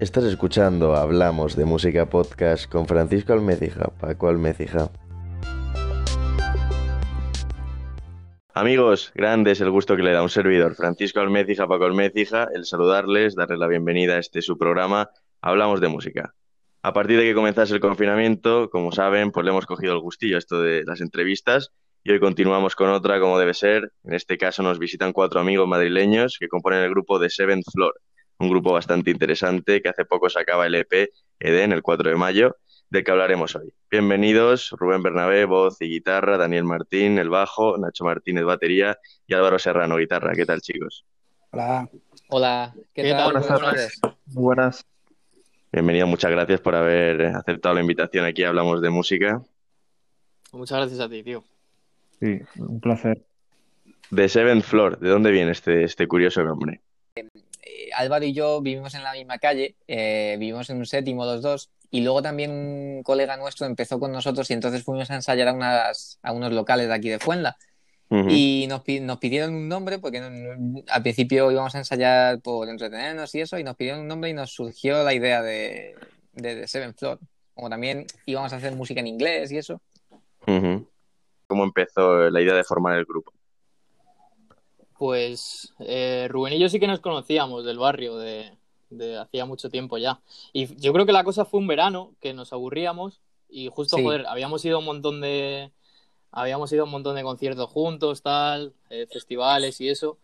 Estás 0.00 0.22
escuchando 0.22 0.94
Hablamos 0.94 1.56
de 1.56 1.64
Música 1.64 2.06
Podcast 2.06 2.70
con 2.70 2.86
Francisco 2.86 3.32
Almecija, 3.32 3.90
Paco 4.00 4.28
Almecija. 4.28 4.92
Amigos, 8.54 9.10
grande 9.16 9.50
es 9.50 9.60
el 9.60 9.72
gusto 9.72 9.96
que 9.96 10.04
le 10.04 10.12
da 10.12 10.22
un 10.22 10.28
servidor, 10.28 10.76
Francisco 10.76 11.18
Almecija, 11.18 11.66
Paco 11.66 11.86
Almecija, 11.86 12.46
el 12.54 12.64
saludarles, 12.64 13.34
darles 13.34 13.58
la 13.58 13.66
bienvenida 13.66 14.14
a 14.14 14.18
este 14.20 14.40
su 14.40 14.56
programa 14.56 15.10
Hablamos 15.40 15.80
de 15.80 15.88
Música. 15.88 16.32
A 16.82 16.92
partir 16.92 17.18
de 17.18 17.24
que 17.24 17.34
comenzase 17.34 17.74
el 17.74 17.80
confinamiento, 17.80 18.70
como 18.70 18.92
saben, 18.92 19.32
pues 19.32 19.42
le 19.42 19.50
hemos 19.50 19.66
cogido 19.66 19.94
el 19.94 20.00
gustillo 20.00 20.36
a 20.36 20.38
esto 20.38 20.62
de 20.62 20.84
las 20.84 21.00
entrevistas 21.00 21.72
y 22.04 22.12
hoy 22.12 22.20
continuamos 22.20 22.76
con 22.76 22.90
otra 22.90 23.18
como 23.18 23.36
debe 23.36 23.52
ser. 23.52 23.90
En 24.04 24.14
este 24.14 24.38
caso 24.38 24.62
nos 24.62 24.78
visitan 24.78 25.12
cuatro 25.12 25.40
amigos 25.40 25.66
madrileños 25.66 26.36
que 26.38 26.46
componen 26.46 26.84
el 26.84 26.90
grupo 26.90 27.18
de 27.18 27.30
Seventh 27.30 27.66
Floor 27.72 27.94
un 28.38 28.50
grupo 28.50 28.72
bastante 28.72 29.10
interesante 29.10 29.82
que 29.82 29.88
hace 29.88 30.04
poco 30.04 30.30
sacaba 30.30 30.66
el 30.66 30.76
EP 30.76 31.10
Eden, 31.40 31.72
el 31.72 31.82
4 31.82 32.10
de 32.10 32.16
mayo, 32.16 32.56
del 32.88 33.04
que 33.04 33.10
hablaremos 33.10 33.54
hoy. 33.56 33.72
Bienvenidos, 33.90 34.70
Rubén 34.70 35.02
Bernabé, 35.02 35.44
voz 35.44 35.80
y 35.82 35.88
guitarra, 35.88 36.38
Daniel 36.38 36.64
Martín, 36.64 37.18
el 37.18 37.28
bajo, 37.28 37.76
Nacho 37.78 38.04
Martínez, 38.04 38.44
batería 38.44 38.98
y 39.26 39.34
Álvaro 39.34 39.58
Serrano, 39.58 39.96
guitarra. 39.96 40.34
¿Qué 40.34 40.46
tal, 40.46 40.60
chicos? 40.60 41.04
Hola. 41.50 41.88
Hola, 42.28 42.74
¿qué, 42.94 43.10
tal? 43.10 43.32
Buenas 43.32 43.48
tardes. 43.48 44.00
Buenas. 44.26 44.84
Bienvenido, 45.72 46.06
muchas 46.06 46.30
gracias 46.30 46.60
por 46.60 46.74
haber 46.76 47.22
aceptado 47.26 47.74
la 47.74 47.80
invitación 47.80 48.24
aquí. 48.24 48.44
Hablamos 48.44 48.80
de 48.80 48.90
música. 48.90 49.42
Muchas 50.52 50.78
gracias 50.78 51.00
a 51.00 51.08
ti, 51.08 51.22
tío. 51.22 51.44
Sí, 52.20 52.40
un 52.56 52.80
placer. 52.80 53.20
De 54.10 54.28
Seventh 54.28 54.64
Floor, 54.64 54.98
¿de 54.98 55.08
dónde 55.10 55.30
viene 55.30 55.50
este, 55.50 55.84
este 55.84 56.06
curioso 56.06 56.42
nombre? 56.42 56.80
Álvaro 57.98 58.24
y 58.24 58.32
yo 58.32 58.60
vivimos 58.60 58.94
en 58.94 59.02
la 59.02 59.12
misma 59.12 59.38
calle, 59.38 59.74
eh, 59.88 60.36
vivimos 60.38 60.70
en 60.70 60.78
un 60.78 60.86
séptimo 60.86 61.24
los 61.24 61.42
dos, 61.42 61.70
y 61.90 62.02
luego 62.02 62.22
también 62.22 62.50
un 62.50 63.02
colega 63.02 63.36
nuestro 63.36 63.66
empezó 63.66 63.98
con 63.98 64.12
nosotros 64.12 64.48
y 64.50 64.52
entonces 64.52 64.84
fuimos 64.84 65.10
a 65.10 65.16
ensayar 65.16 65.48
a, 65.48 65.52
unas, 65.52 66.18
a 66.22 66.32
unos 66.32 66.52
locales 66.52 66.88
de 66.88 66.94
aquí 66.94 67.08
de 67.08 67.18
Fuenla. 67.18 67.56
Y 68.10 68.66
nos, 68.70 68.82
nos, 69.02 69.18
pidieron 69.18 69.54
un 69.54 69.68
nombre, 69.68 69.98
porque 69.98 70.18
al 70.18 71.02
principio 71.02 71.52
íbamos 71.52 71.74
a 71.74 71.78
ensayar 71.78 72.40
por 72.40 72.66
entretenernos 72.70 73.34
y 73.34 73.42
eso, 73.42 73.58
y 73.58 73.64
nos 73.64 73.76
pidieron 73.76 74.00
un 74.00 74.08
nombre 74.08 74.30
y 74.30 74.32
nos 74.32 74.50
surgió 74.50 75.02
la 75.04 75.12
idea 75.12 75.42
de, 75.42 75.94
de, 76.32 76.66
Seven 76.66 76.94
Floor. 76.94 77.18
Como 77.52 77.68
también 77.68 78.06
íbamos 78.24 78.50
a 78.54 78.56
hacer 78.56 78.74
música 78.74 79.00
en 79.00 79.08
inglés 79.08 79.52
y 79.52 79.58
eso. 79.58 79.82
¿Cómo 80.46 81.64
empezó 81.64 82.30
la 82.30 82.40
idea 82.40 82.54
de 82.54 82.64
formar 82.64 82.96
el 82.96 83.04
grupo? 83.04 83.34
Pues 84.98 85.72
eh, 85.78 86.26
Rubén 86.28 86.54
y 86.54 86.58
yo 86.58 86.68
sí 86.68 86.80
que 86.80 86.88
nos 86.88 87.00
conocíamos 87.00 87.64
del 87.64 87.78
barrio 87.78 88.16
de, 88.16 88.56
hacía 89.20 89.46
mucho 89.46 89.70
tiempo 89.70 89.96
ya. 89.96 90.20
Y 90.52 90.74
yo 90.80 90.92
creo 90.92 91.06
que 91.06 91.12
la 91.12 91.24
cosa 91.24 91.44
fue 91.44 91.60
un 91.60 91.66
verano 91.66 92.14
que 92.20 92.34
nos 92.34 92.52
aburríamos 92.52 93.20
y 93.48 93.68
justo, 93.68 93.96
joder, 94.02 94.26
habíamos 94.26 94.64
ido 94.64 94.78
un 94.80 94.84
montón 94.84 95.20
de 95.20 95.72
habíamos 96.30 96.72
ido 96.72 96.84
un 96.84 96.90
montón 96.90 97.16
de 97.16 97.22
conciertos 97.22 97.70
juntos, 97.70 98.22
tal, 98.22 98.74
eh, 98.90 99.06
festivales 99.10 99.80
y 99.80 99.88
eso. 99.88 100.18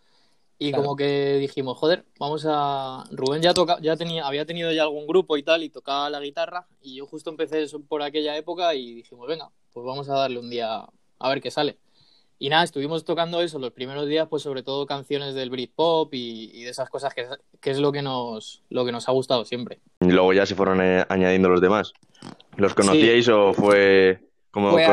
Y 0.58 0.72
como 0.72 0.94
que 0.94 1.38
dijimos, 1.38 1.76
joder, 1.78 2.04
vamos 2.18 2.46
a. 2.48 3.04
Rubén 3.10 3.42
ya 3.42 3.52
toca, 3.54 3.78
ya 3.80 3.96
tenía, 3.96 4.26
había 4.26 4.46
tenido 4.46 4.72
ya 4.72 4.82
algún 4.82 5.06
grupo 5.06 5.36
y 5.36 5.42
tal, 5.42 5.64
y 5.64 5.68
tocaba 5.68 6.08
la 6.10 6.20
guitarra. 6.20 6.68
Y 6.80 6.94
yo 6.96 7.06
justo 7.06 7.30
empecé 7.30 7.62
eso 7.62 7.80
por 7.82 8.02
aquella 8.02 8.36
época 8.36 8.74
y 8.74 8.94
dijimos, 8.94 9.26
venga, 9.26 9.50
pues 9.72 9.84
vamos 9.84 10.08
a 10.08 10.14
darle 10.14 10.38
un 10.38 10.50
día 10.50 10.86
a 11.18 11.28
ver 11.28 11.40
qué 11.40 11.50
sale. 11.50 11.78
Y 12.38 12.48
nada, 12.48 12.64
estuvimos 12.64 13.04
tocando 13.04 13.40
eso 13.40 13.58
los 13.58 13.72
primeros 13.72 14.06
días, 14.08 14.28
pues 14.28 14.42
sobre 14.42 14.62
todo 14.62 14.86
canciones 14.86 15.34
del 15.34 15.50
Britpop 15.50 16.12
y, 16.14 16.50
y 16.52 16.64
de 16.64 16.70
esas 16.70 16.90
cosas 16.90 17.14
que, 17.14 17.26
que, 17.60 17.70
es 17.70 17.78
lo 17.78 17.92
que, 17.92 18.02
nos, 18.02 18.62
lo 18.70 18.84
que 18.84 18.92
nos 18.92 19.08
ha 19.08 19.12
gustado 19.12 19.44
siempre. 19.44 19.80
Y 20.00 20.10
luego 20.10 20.32
ya 20.32 20.46
se 20.46 20.54
fueron 20.54 20.80
eh, 20.82 21.04
añadiendo 21.08 21.48
los 21.48 21.60
demás. 21.60 21.92
¿Los 22.56 22.74
conocíais 22.74 23.28
o 23.28 23.52
fue 23.52 24.20
como 24.54 24.70
fue, 24.70 24.86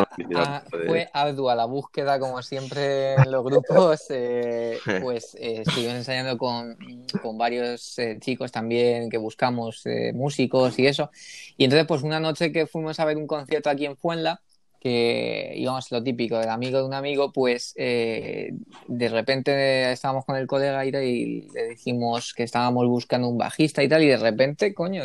fue, 0.88 1.10
ardua 1.14 1.54
la 1.54 1.66
búsqueda, 1.66 2.18
como 2.18 2.42
siempre 2.42 3.14
en 3.14 3.32
los 3.32 3.44
grupos. 3.44 4.06
Eh, 4.10 4.80
pues 5.04 5.36
eh, 5.36 5.62
estuvimos 5.64 5.98
ensayando 5.98 6.36
con, 6.36 6.76
con 7.22 7.38
varios 7.38 8.00
eh, 8.00 8.18
chicos 8.20 8.52
también 8.52 9.08
que 9.12 9.20
buscamos 9.20 9.86
eh, 9.86 10.14
músicos 10.16 10.80
y 10.80 10.88
eso. 10.88 11.12
Y 11.58 11.66
entonces, 11.66 11.86
pues 11.86 12.02
una 12.02 12.20
noche 12.20 12.52
que 12.52 12.66
fuimos 12.66 13.00
a 13.00 13.06
ver 13.06 13.18
un 13.18 13.28
concierto 13.28 13.70
aquí 13.70 13.86
en 13.86 13.96
Fuenla, 13.96 14.42
que 14.82 15.54
íbamos 15.58 15.92
lo 15.92 16.02
típico 16.02 16.40
del 16.40 16.50
amigo 16.50 16.80
de 16.80 16.86
un 16.86 16.96
amigo, 16.96 17.32
pues 17.32 17.74
eh, 17.78 18.52
de 18.88 19.10
repente 19.10 19.92
estábamos 19.92 20.26
con 20.26 20.36
el 20.38 20.48
colega 20.48 20.84
y 20.84 20.92
le 20.92 21.68
dijimos 21.70 22.34
que 22.34 22.42
estábamos 22.42 22.88
buscando 22.88 23.30
un 23.30 23.38
bajista 23.38 23.84
y 23.84 23.88
tal, 23.88 24.02
y 24.02 24.08
de 24.08 24.18
repente, 24.18 24.74
coño, 24.74 25.04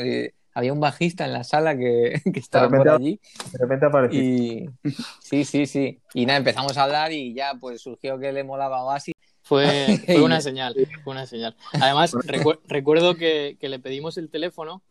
había 0.54 0.72
un 0.72 0.80
bajista 0.80 1.26
en 1.26 1.34
la 1.34 1.44
sala 1.44 1.76
que, 1.76 2.22
estaba 2.34 2.70
por 2.70 2.88
allí. 2.88 3.20
De 3.52 3.58
repente 3.58 3.84
apareció. 3.84 4.18
Y, 4.18 4.70
sí, 5.20 5.44
sí, 5.44 5.66
sí. 5.66 6.00
Y 6.14 6.24
nada, 6.24 6.38
empezamos 6.38 6.78
a 6.78 6.84
hablar 6.84 7.12
y 7.12 7.34
ya 7.34 7.52
pues 7.60 7.82
surgió 7.82 8.18
que 8.18 8.32
le 8.32 8.44
molaba 8.44 8.82
Oasis. 8.82 9.12
Fue, 9.42 9.66
fue 10.06 10.22
una 10.22 10.40
señal, 10.40 10.74
fue 11.04 11.12
una 11.12 11.26
señal. 11.26 11.54
Además, 11.74 12.16
recuerdo 12.66 13.16
que, 13.16 13.58
que 13.60 13.68
le 13.68 13.78
pedimos 13.78 14.16
el 14.16 14.30
teléfono 14.30 14.82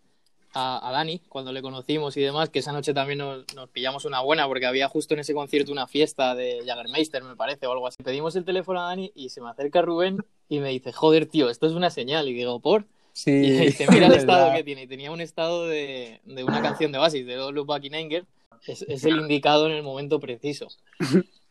a, 0.56 0.90
Dani 0.92 1.20
cuando 1.28 1.52
le 1.52 1.62
conocimos 1.62 2.16
y 2.16 2.22
demás, 2.22 2.50
que 2.50 2.60
esa 2.60 2.72
noche 2.72 2.94
también 2.94 3.20
nos, 3.20 3.46
pillamos 3.74 4.06
una 4.06 4.22
buena 4.22 4.48
porque 4.48 4.66
había 4.66 4.88
justo 4.88 5.14
en 5.14 5.20
ese 5.20 5.34
concierto 5.34 5.72
una 5.72 5.86
fiesta 5.86 6.34
de 6.34 6.64
Jagermeister, 6.66 7.24
me 7.24 7.36
parece, 7.36 7.68
o 7.68 7.74
algo 7.74 7.88
así. 7.88 8.02
Pedimos 8.02 8.36
el 8.36 8.46
teléfono 8.46 8.82
a 8.82 8.88
Dani 8.88 9.12
y 9.16 9.30
se 9.30 9.42
me 9.42 9.50
acerca 9.50 9.82
Rubén 9.82 10.18
y 10.48 10.60
me 10.60 10.70
dice, 10.70 10.94
joder, 10.94 11.26
tío, 11.26 11.50
esto 11.50 11.68
es 11.68 11.74
una 11.74 11.90
señal. 11.90 12.30
Y 12.30 12.34
digo, 12.34 12.60
¿por? 12.62 12.86
Sí, 13.12 13.32
y 13.32 13.52
dice, 13.52 13.86
mira 13.92 14.08
el 14.08 14.14
estado 14.14 14.54
que 14.54 14.64
tiene. 14.64 14.84
Y 14.84 14.88
tenía 14.88 15.12
un 15.12 15.22
estado 15.22 15.68
de, 15.68 16.22
de 16.24 16.44
una 16.44 16.62
canción 16.62 16.92
de 16.92 17.00
Basis, 17.00 17.26
de 17.26 17.36
Don't 17.36 17.54
Look 17.54 17.68
Back 17.68 17.84
in 17.84 17.96
Anger. 17.96 18.26
Es, 18.66 18.82
es, 18.84 19.04
el 19.04 19.18
indicado 19.18 19.68
en 19.68 19.74
el 19.74 19.84
momento 19.84 20.20
preciso. 20.20 20.68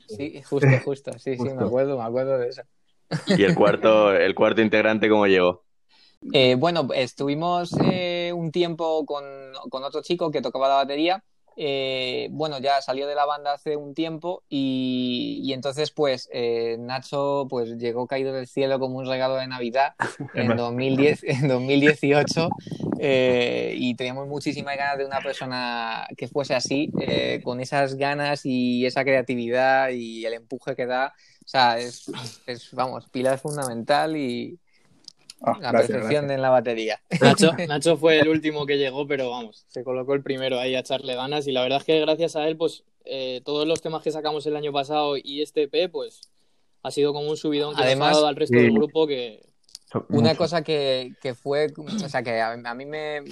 Sí, 0.09 0.43
justo, 0.43 0.69
justo. 0.85 1.13
Sí, 1.19 1.37
sí, 1.37 1.43
me 1.43 1.65
acuerdo, 1.65 1.97
me 1.99 2.05
acuerdo 2.05 2.39
de 2.39 2.49
eso. 2.49 2.63
¿Y 3.27 3.45
el 3.45 3.55
cuarto, 3.55 4.15
el 4.15 4.35
cuarto 4.35 4.63
integrante 4.63 5.09
cómo 5.09 5.27
llegó? 5.27 5.63
Eh, 6.33 6.57
bueno, 6.59 6.89
estuvimos 6.95 7.73
eh, 7.83 8.33
un 8.35 8.51
tiempo 8.51 9.05
con, 9.05 9.25
con, 9.69 9.85
otro 9.85 10.01
chico 10.03 10.31
que 10.31 10.41
tocaba 10.41 10.69
la 10.69 10.75
batería. 10.77 11.23
Eh, 11.57 12.29
bueno, 12.33 12.59
ya 12.59 12.83
salió 12.83 13.07
de 13.07 13.15
la 13.15 13.27
banda 13.27 13.53
hace 13.53 13.77
un 13.77 13.95
tiempo 13.95 14.43
y, 14.49 15.41
y 15.45 15.53
entonces 15.53 15.93
pues 15.93 16.29
Nacho 16.81 17.47
pues 17.49 17.77
llegó 17.79 18.09
caído 18.09 18.33
del 18.33 18.49
cielo 18.49 18.81
como 18.81 18.99
un 18.99 19.07
regalo 19.07 19.37
de 19.37 19.47
Navidad 19.47 19.95
en, 20.35 20.57
2010, 20.57 21.23
en 21.23 21.47
2018 21.47 22.49
eh, 22.99 23.75
y 23.77 23.95
teníamos 23.95 24.27
muchísimas 24.27 24.77
ganas 24.77 24.99
de 24.99 25.07
una 25.07 25.21
persona 25.21 26.09
que 26.17 26.27
fuese 26.27 26.57
así, 26.57 26.91
con 27.45 27.61
esas 27.61 27.95
ganas 27.95 28.45
y 28.45 28.85
esa 28.85 29.05
creatividad 29.05 29.91
y 29.91 30.27
el 30.27 30.35
empuje 30.35 30.75
que 30.75 30.87
da. 30.87 31.15
O 31.45 31.49
sea, 31.49 31.79
es, 31.79 32.11
es 32.47 32.73
vamos, 32.73 33.09
pilar 33.11 33.39
fundamental 33.39 34.17
y, 34.17 34.59
Ah, 35.41 35.59
la 35.61 35.73
perfección 35.73 36.31
en 36.31 36.41
la 36.41 36.51
batería. 36.51 37.01
Nacho, 37.21 37.53
Nacho 37.69 37.97
fue 37.97 38.19
el 38.21 38.29
último 38.29 38.67
que 38.67 38.79
llegó, 38.79 39.07
pero 39.07 39.31
vamos, 39.31 39.65
se 39.69 39.85
colocó 39.85 40.15
el 40.15 40.23
primero 40.23 40.59
ahí 40.59 40.75
a 40.75 40.81
echarle 40.81 41.15
ganas. 41.15 41.47
Y 41.47 41.53
la 41.53 41.63
verdad 41.63 41.79
es 41.79 41.85
que 41.85 42.01
gracias 42.01 42.37
a 42.37 42.47
él, 42.47 42.57
pues 42.57 42.85
eh, 43.05 43.43
todos 43.45 43.67
los 43.67 43.83
temas 43.83 44.03
que 44.03 44.11
sacamos 44.11 44.47
el 44.47 44.57
año 44.57 44.73
pasado 44.73 45.17
y 45.17 45.43
este 45.43 45.65
EP, 45.65 45.91
pues 45.91 46.23
ha 46.83 46.91
sido 46.91 47.13
como 47.13 47.29
un 47.29 47.37
subidón 47.37 47.75
que 47.75 47.83
Además, 47.83 48.11
nos 48.11 48.17
ha 48.17 48.21
dado 48.21 48.27
al 48.29 48.37
resto 48.37 48.57
del 48.57 48.73
grupo 48.73 49.07
que... 49.07 49.47
Una 50.09 50.35
cosa 50.35 50.63
que, 50.63 51.13
que, 51.23 51.35
fue, 51.35 51.73
o 51.77 52.09
sea, 52.09 52.25
que 52.25 52.41
a, 52.41 52.75
mí 52.75 52.85
me, 52.85 53.23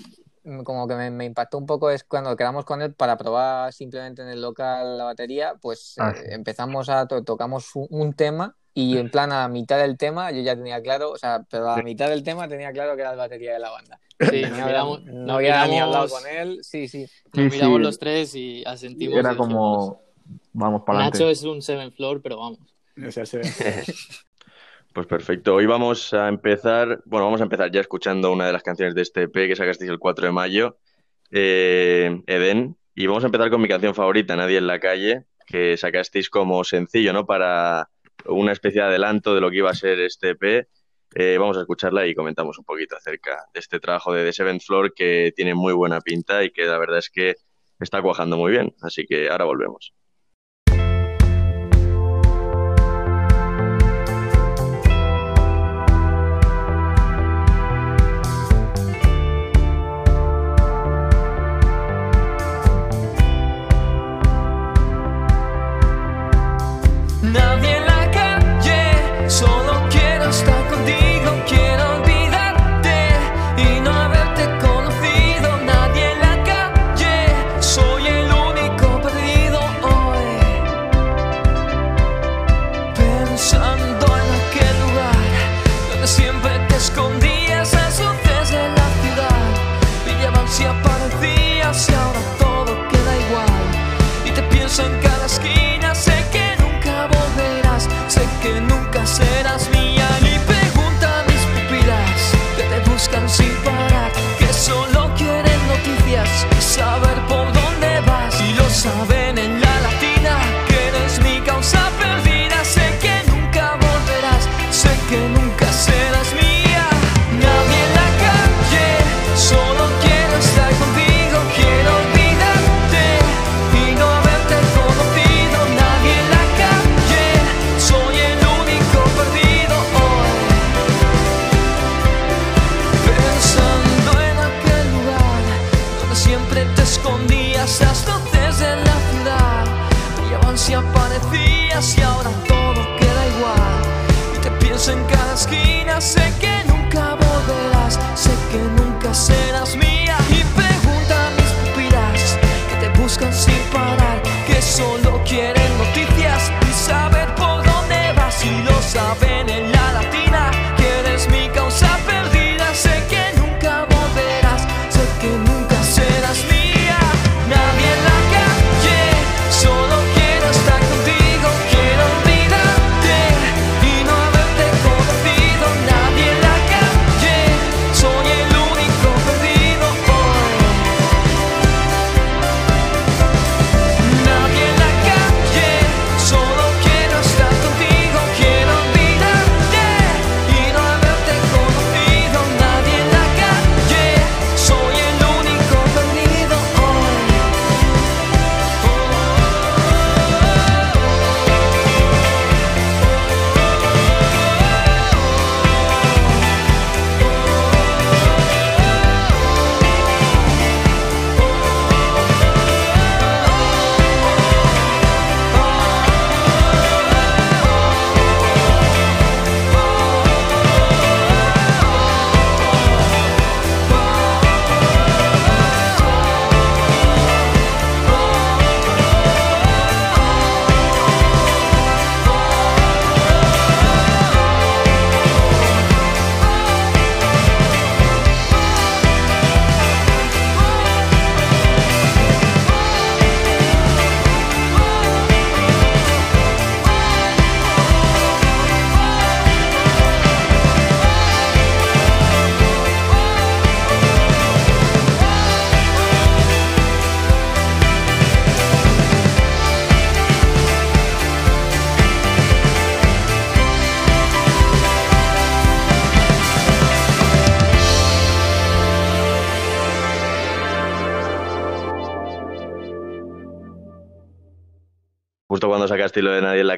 como 0.62 0.86
que 0.86 0.94
me, 0.94 1.24
impactó 1.24 1.58
un 1.58 1.66
poco 1.66 1.90
es 1.90 2.04
cuando 2.04 2.36
quedamos 2.36 2.64
con 2.64 2.82
él 2.82 2.94
para 2.94 3.16
probar 3.18 3.72
simplemente 3.72 4.22
en 4.22 4.28
el 4.28 4.40
local 4.40 4.96
la 4.96 5.02
batería, 5.02 5.54
pues 5.60 5.96
ah, 5.98 6.12
eh, 6.16 6.28
empezamos 6.30 6.88
a, 6.88 7.08
tocamos 7.08 7.72
un 7.74 8.12
tema 8.12 8.56
y 8.74 8.96
en 8.96 9.10
plan, 9.10 9.32
a 9.32 9.48
mitad 9.48 9.78
del 9.78 9.96
tema, 9.96 10.30
yo 10.30 10.40
ya 10.42 10.56
tenía 10.56 10.80
claro, 10.82 11.10
o 11.10 11.18
sea, 11.18 11.44
pero 11.50 11.70
a 11.70 11.82
mitad 11.82 12.08
del 12.08 12.22
tema 12.22 12.48
tenía 12.48 12.72
claro 12.72 12.94
que 12.94 13.02
era 13.02 13.10
la 13.10 13.16
batería 13.16 13.54
de 13.54 13.58
la 13.60 13.70
banda. 13.70 13.98
Sí, 14.30 14.44
no 14.44 15.34
había 15.34 15.66
ni 15.66 15.80
hablado 15.80 16.08
con 16.08 16.24
él, 16.28 16.60
sí, 16.62 16.86
sí. 16.86 17.06
Nos 17.32 17.50
miramos 17.52 17.80
los 17.80 17.98
tres 17.98 18.36
y 18.36 18.62
asentimos. 18.64 19.18
Era 19.18 19.34
como, 19.34 20.00
vamos 20.52 20.82
para 20.86 21.00
Nacho 21.00 21.28
es 21.28 21.42
un 21.42 21.60
seven 21.60 21.90
floor, 21.90 22.22
pero 22.22 22.38
vamos. 22.38 22.60
Pues 24.92 25.06
perfecto. 25.06 25.54
Hoy 25.54 25.64
vamos 25.64 26.12
a 26.12 26.28
empezar, 26.28 27.00
bueno, 27.06 27.24
vamos 27.24 27.40
a 27.40 27.44
empezar 27.44 27.70
ya 27.70 27.80
escuchando 27.80 28.30
una 28.30 28.46
de 28.46 28.52
las 28.52 28.62
canciones 28.62 28.94
de 28.94 29.00
este 29.00 29.22
EP 29.22 29.32
que 29.32 29.56
sacasteis 29.56 29.90
el 29.90 29.98
4 29.98 30.26
de 30.26 30.32
mayo, 30.32 30.76
eh, 31.30 32.20
Eden, 32.26 32.76
y 32.94 33.06
vamos 33.06 33.24
a 33.24 33.28
empezar 33.28 33.48
con 33.48 33.62
mi 33.62 33.68
canción 33.68 33.94
favorita, 33.94 34.36
Nadie 34.36 34.58
en 34.58 34.66
la 34.66 34.80
calle, 34.80 35.24
que 35.46 35.78
sacasteis 35.78 36.28
como 36.28 36.62
sencillo, 36.62 37.14
¿no? 37.14 37.24
Para 37.24 37.88
una 38.26 38.52
especie 38.52 38.80
de 38.80 38.88
adelanto 38.88 39.34
de 39.34 39.40
lo 39.40 39.50
que 39.50 39.58
iba 39.58 39.70
a 39.70 39.74
ser 39.74 40.00
este 40.00 40.30
EP. 40.30 40.68
Eh, 41.14 41.36
vamos 41.38 41.58
a 41.58 41.60
escucharla 41.60 42.06
y 42.06 42.14
comentamos 42.14 42.58
un 42.58 42.64
poquito 42.64 42.96
acerca 42.96 43.44
de 43.52 43.60
este 43.60 43.80
trabajo 43.80 44.14
de 44.14 44.24
The 44.24 44.32
Seventh 44.32 44.62
Floor 44.62 44.94
que 44.94 45.32
tiene 45.36 45.54
muy 45.54 45.72
buena 45.74 46.00
pinta 46.00 46.42
y 46.42 46.50
que 46.50 46.64
la 46.64 46.78
verdad 46.78 46.98
es 46.98 47.10
que 47.10 47.36
está 47.78 48.00
cuajando 48.00 48.36
muy 48.36 48.52
bien. 48.52 48.74
Así 48.82 49.06
que 49.06 49.28
ahora 49.28 49.44
volvemos. 49.44 49.92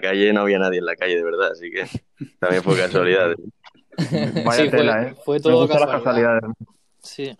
Calle, 0.04 0.32
no 0.32 0.42
había 0.42 0.58
nadie 0.58 0.78
en 0.78 0.86
la 0.86 0.96
calle, 0.96 1.16
de 1.16 1.24
verdad, 1.24 1.50
así 1.52 1.70
que 1.70 1.84
también 2.38 2.62
fue 2.62 2.76
casualidad. 2.76 3.34
Vaya 4.44 4.64
Sí, 4.64 4.70
fue- 4.70 4.78
tela, 4.78 5.02
¿eh? 5.02 5.14
fue 5.24 5.36
Me 5.36 5.42
todo 5.42 5.66
las 5.66 5.68
casualidad. 5.70 5.98
casualidades. 5.98 6.42
Sí. 7.00 7.36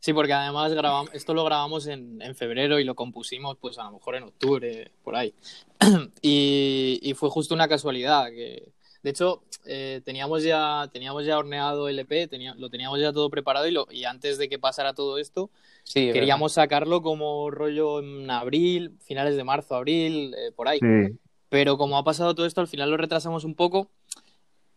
Sí, 0.00 0.12
porque 0.12 0.32
además 0.32 0.72
grabamos, 0.74 1.10
esto 1.12 1.34
lo 1.34 1.44
grabamos 1.44 1.86
en, 1.88 2.22
en 2.22 2.34
febrero 2.36 2.78
y 2.78 2.84
lo 2.84 2.94
compusimos 2.94 3.56
pues 3.56 3.78
a 3.78 3.84
lo 3.84 3.92
mejor 3.92 4.14
en 4.14 4.22
octubre, 4.24 4.90
por 5.02 5.16
ahí. 5.16 5.34
Y, 6.22 7.00
y 7.02 7.14
fue 7.14 7.30
justo 7.30 7.52
una 7.54 7.66
casualidad 7.68 8.28
que, 8.30 8.68
de 9.02 9.10
hecho, 9.10 9.42
eh, 9.66 10.00
teníamos 10.04 10.44
ya 10.44 10.88
teníamos 10.92 11.24
ya 11.26 11.36
horneado 11.38 11.88
el 11.88 11.98
EP, 11.98 12.28
tenía- 12.28 12.54
lo 12.54 12.70
teníamos 12.70 13.00
ya 13.00 13.12
todo 13.12 13.28
preparado 13.28 13.66
y, 13.66 13.72
lo, 13.72 13.86
y 13.90 14.04
antes 14.04 14.38
de 14.38 14.48
que 14.48 14.58
pasara 14.60 14.94
todo 14.94 15.18
esto, 15.18 15.50
Sí, 15.82 16.10
queríamos 16.12 16.52
sacarlo 16.52 17.02
como 17.02 17.50
rollo 17.50 17.98
en 18.00 18.30
abril, 18.30 18.96
finales 19.00 19.36
de 19.36 19.42
marzo, 19.44 19.74
abril, 19.74 20.34
eh, 20.38 20.52
por 20.54 20.68
ahí. 20.68 20.78
Sí, 20.78 21.18
Pero 21.48 21.78
como 21.78 21.96
ha 21.98 22.04
pasado 22.04 22.34
todo 22.34 22.46
esto, 22.46 22.60
al 22.60 22.68
final 22.68 22.90
lo 22.90 22.96
retrasamos 22.96 23.44
un 23.44 23.54
poco 23.54 23.88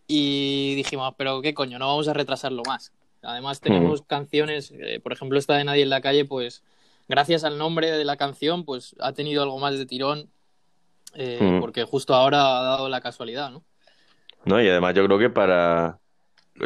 y 0.08 0.76
dijimos, 0.76 1.14
pero 1.18 1.42
qué 1.42 1.54
coño, 1.54 1.80
no 1.80 1.88
vamos 1.88 2.08
a 2.08 2.14
retrasarlo 2.14 2.64
más. 2.66 2.92
Además 3.22 3.60
tenemos 3.62 4.02
canciones, 4.02 4.74
eh, 4.80 5.00
por 5.02 5.14
ejemplo 5.14 5.38
esta 5.38 5.56
de 5.56 5.64
Nadie 5.64 5.84
en 5.84 5.90
la 5.90 6.02
calle, 6.02 6.26
pues 6.26 6.64
gracias 7.08 7.44
al 7.44 7.58
nombre 7.58 7.92
de 7.92 8.04
la 8.06 8.18
canción, 8.18 8.66
pues 8.66 8.96
ha 9.00 9.14
tenido 9.14 9.44
algo 9.44 9.60
más 9.60 9.78
de 9.78 9.86
tirón, 9.86 10.30
eh, 11.14 11.40
Mm. 11.42 11.60
porque 11.60 11.84
justo 11.84 12.16
ahora 12.16 12.60
ha 12.60 12.64
dado 12.64 12.90
la 12.90 13.02
casualidad, 13.02 13.52
¿no? 13.52 13.64
¿no? 14.46 14.62
Y 14.62 14.68
además 14.70 14.96
yo 14.96 15.06
creo 15.06 15.20
que 15.20 15.30
para 15.30 16.00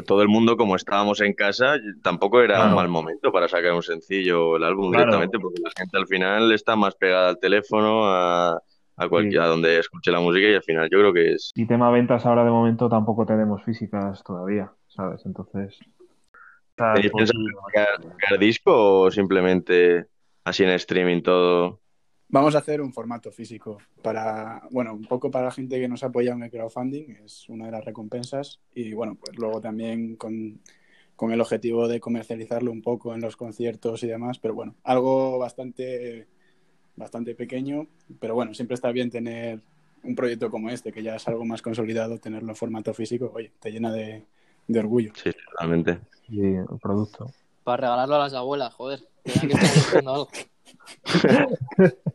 todo 0.05 0.21
el 0.21 0.27
mundo, 0.29 0.55
como 0.55 0.75
estábamos 0.75 1.19
en 1.21 1.33
casa, 1.33 1.75
tampoco 2.03 2.41
era 2.41 2.55
Claro. 2.55 2.69
un 2.69 2.75
mal 2.75 2.88
momento 2.88 3.31
para 3.31 3.47
sacar 3.47 3.74
un 3.74 3.83
sencillo 3.83 4.50
o 4.50 4.57
el 4.57 4.63
álbum 4.63 4.91
Claro. 4.91 5.05
directamente, 5.05 5.39
porque 5.39 5.62
la 5.62 5.71
gente 5.75 5.97
al 5.97 6.07
final 6.07 6.51
está 6.53 6.75
más 6.75 6.95
pegada 6.95 7.29
al 7.29 7.39
teléfono, 7.39 8.07
a, 8.07 8.62
a 8.97 9.09
cualquier, 9.09 9.41
a 9.41 9.47
donde 9.47 9.79
escuche 9.79 10.11
la 10.11 10.19
música 10.19 10.47
y 10.47 10.55
al 10.55 10.63
final 10.63 10.89
yo 10.91 10.99
creo 10.99 11.13
que 11.13 11.33
es... 11.33 11.51
Y 11.55 11.65
tema 11.65 11.91
ventas 11.91 12.25
ahora 12.25 12.43
de 12.43 12.51
momento 12.51 12.87
tampoco 12.89 13.25
tenemos 13.25 13.63
físicas 13.63 14.23
todavía, 14.23 14.71
¿sabes? 14.87 15.25
Entonces... 15.25 15.77
¿Tenéis 16.75 17.11
pensado 17.11 17.39
sacar, 17.73 18.39
disco 18.39 19.01
o 19.01 19.11
simplemente 19.11 20.07
así 20.43 20.63
en 20.63 20.71
streaming 20.71 21.21
todo? 21.21 21.79
Vamos 22.27 22.55
a 22.55 22.57
hacer 22.57 22.81
un 22.81 22.91
formato 22.91 23.31
físico 23.31 23.77
para, 24.01 24.61
bueno, 24.71 24.93
un 24.93 25.05
poco 25.05 25.31
para 25.31 25.45
la 25.45 25.51
gente 25.51 25.79
que 25.79 25.87
nos 25.87 26.03
apoya 26.03 26.33
en 26.33 26.43
el 26.43 26.51
crowdfunding, 26.51 27.17
es 27.23 27.47
una 27.47 27.67
de 27.67 27.71
las 27.71 27.85
recompensas, 27.85 28.59
y 28.73 28.93
bueno, 28.93 29.15
pues 29.15 29.37
luego 29.37 29.61
también 29.61 30.17
con, 30.17 30.59
con 31.15 31.31
el 31.31 31.39
objetivo 31.39 31.87
de 31.87 31.99
comercializarlo 31.99 32.71
un 32.71 32.81
poco 32.81 33.13
en 33.13 33.21
los 33.21 33.37
conciertos 33.37 34.03
y 34.03 34.07
demás, 34.07 34.39
pero 34.39 34.53
bueno, 34.53 34.75
algo 34.83 35.37
bastante, 35.37 36.27
bastante 36.95 37.35
pequeño, 37.35 37.87
pero 38.19 38.35
bueno, 38.35 38.53
siempre 38.53 38.75
está 38.75 38.91
bien 38.91 39.09
tener 39.11 39.59
un 40.03 40.15
proyecto 40.15 40.49
como 40.51 40.69
este, 40.69 40.91
que 40.91 41.01
ya 41.03 41.15
es 41.15 41.27
algo 41.27 41.45
más 41.45 41.61
consolidado, 41.61 42.17
tenerlo 42.19 42.49
en 42.49 42.55
formato 42.55 42.93
físico, 42.93 43.31
oye, 43.33 43.51
te 43.59 43.71
llena 43.71 43.91
de, 43.91 44.23
de 44.67 44.79
orgullo. 44.79 45.11
Sí, 45.15 45.31
totalmente. 45.51 45.99
sí, 46.27 46.39
el 46.39 46.65
producto. 46.81 47.31
Para 47.63 47.77
regalarlo 47.81 48.15
a 48.15 48.19
las 48.19 48.33
abuelas, 48.33 48.73
joder. 48.73 48.99
que 49.23 49.97
algo. 49.99 50.27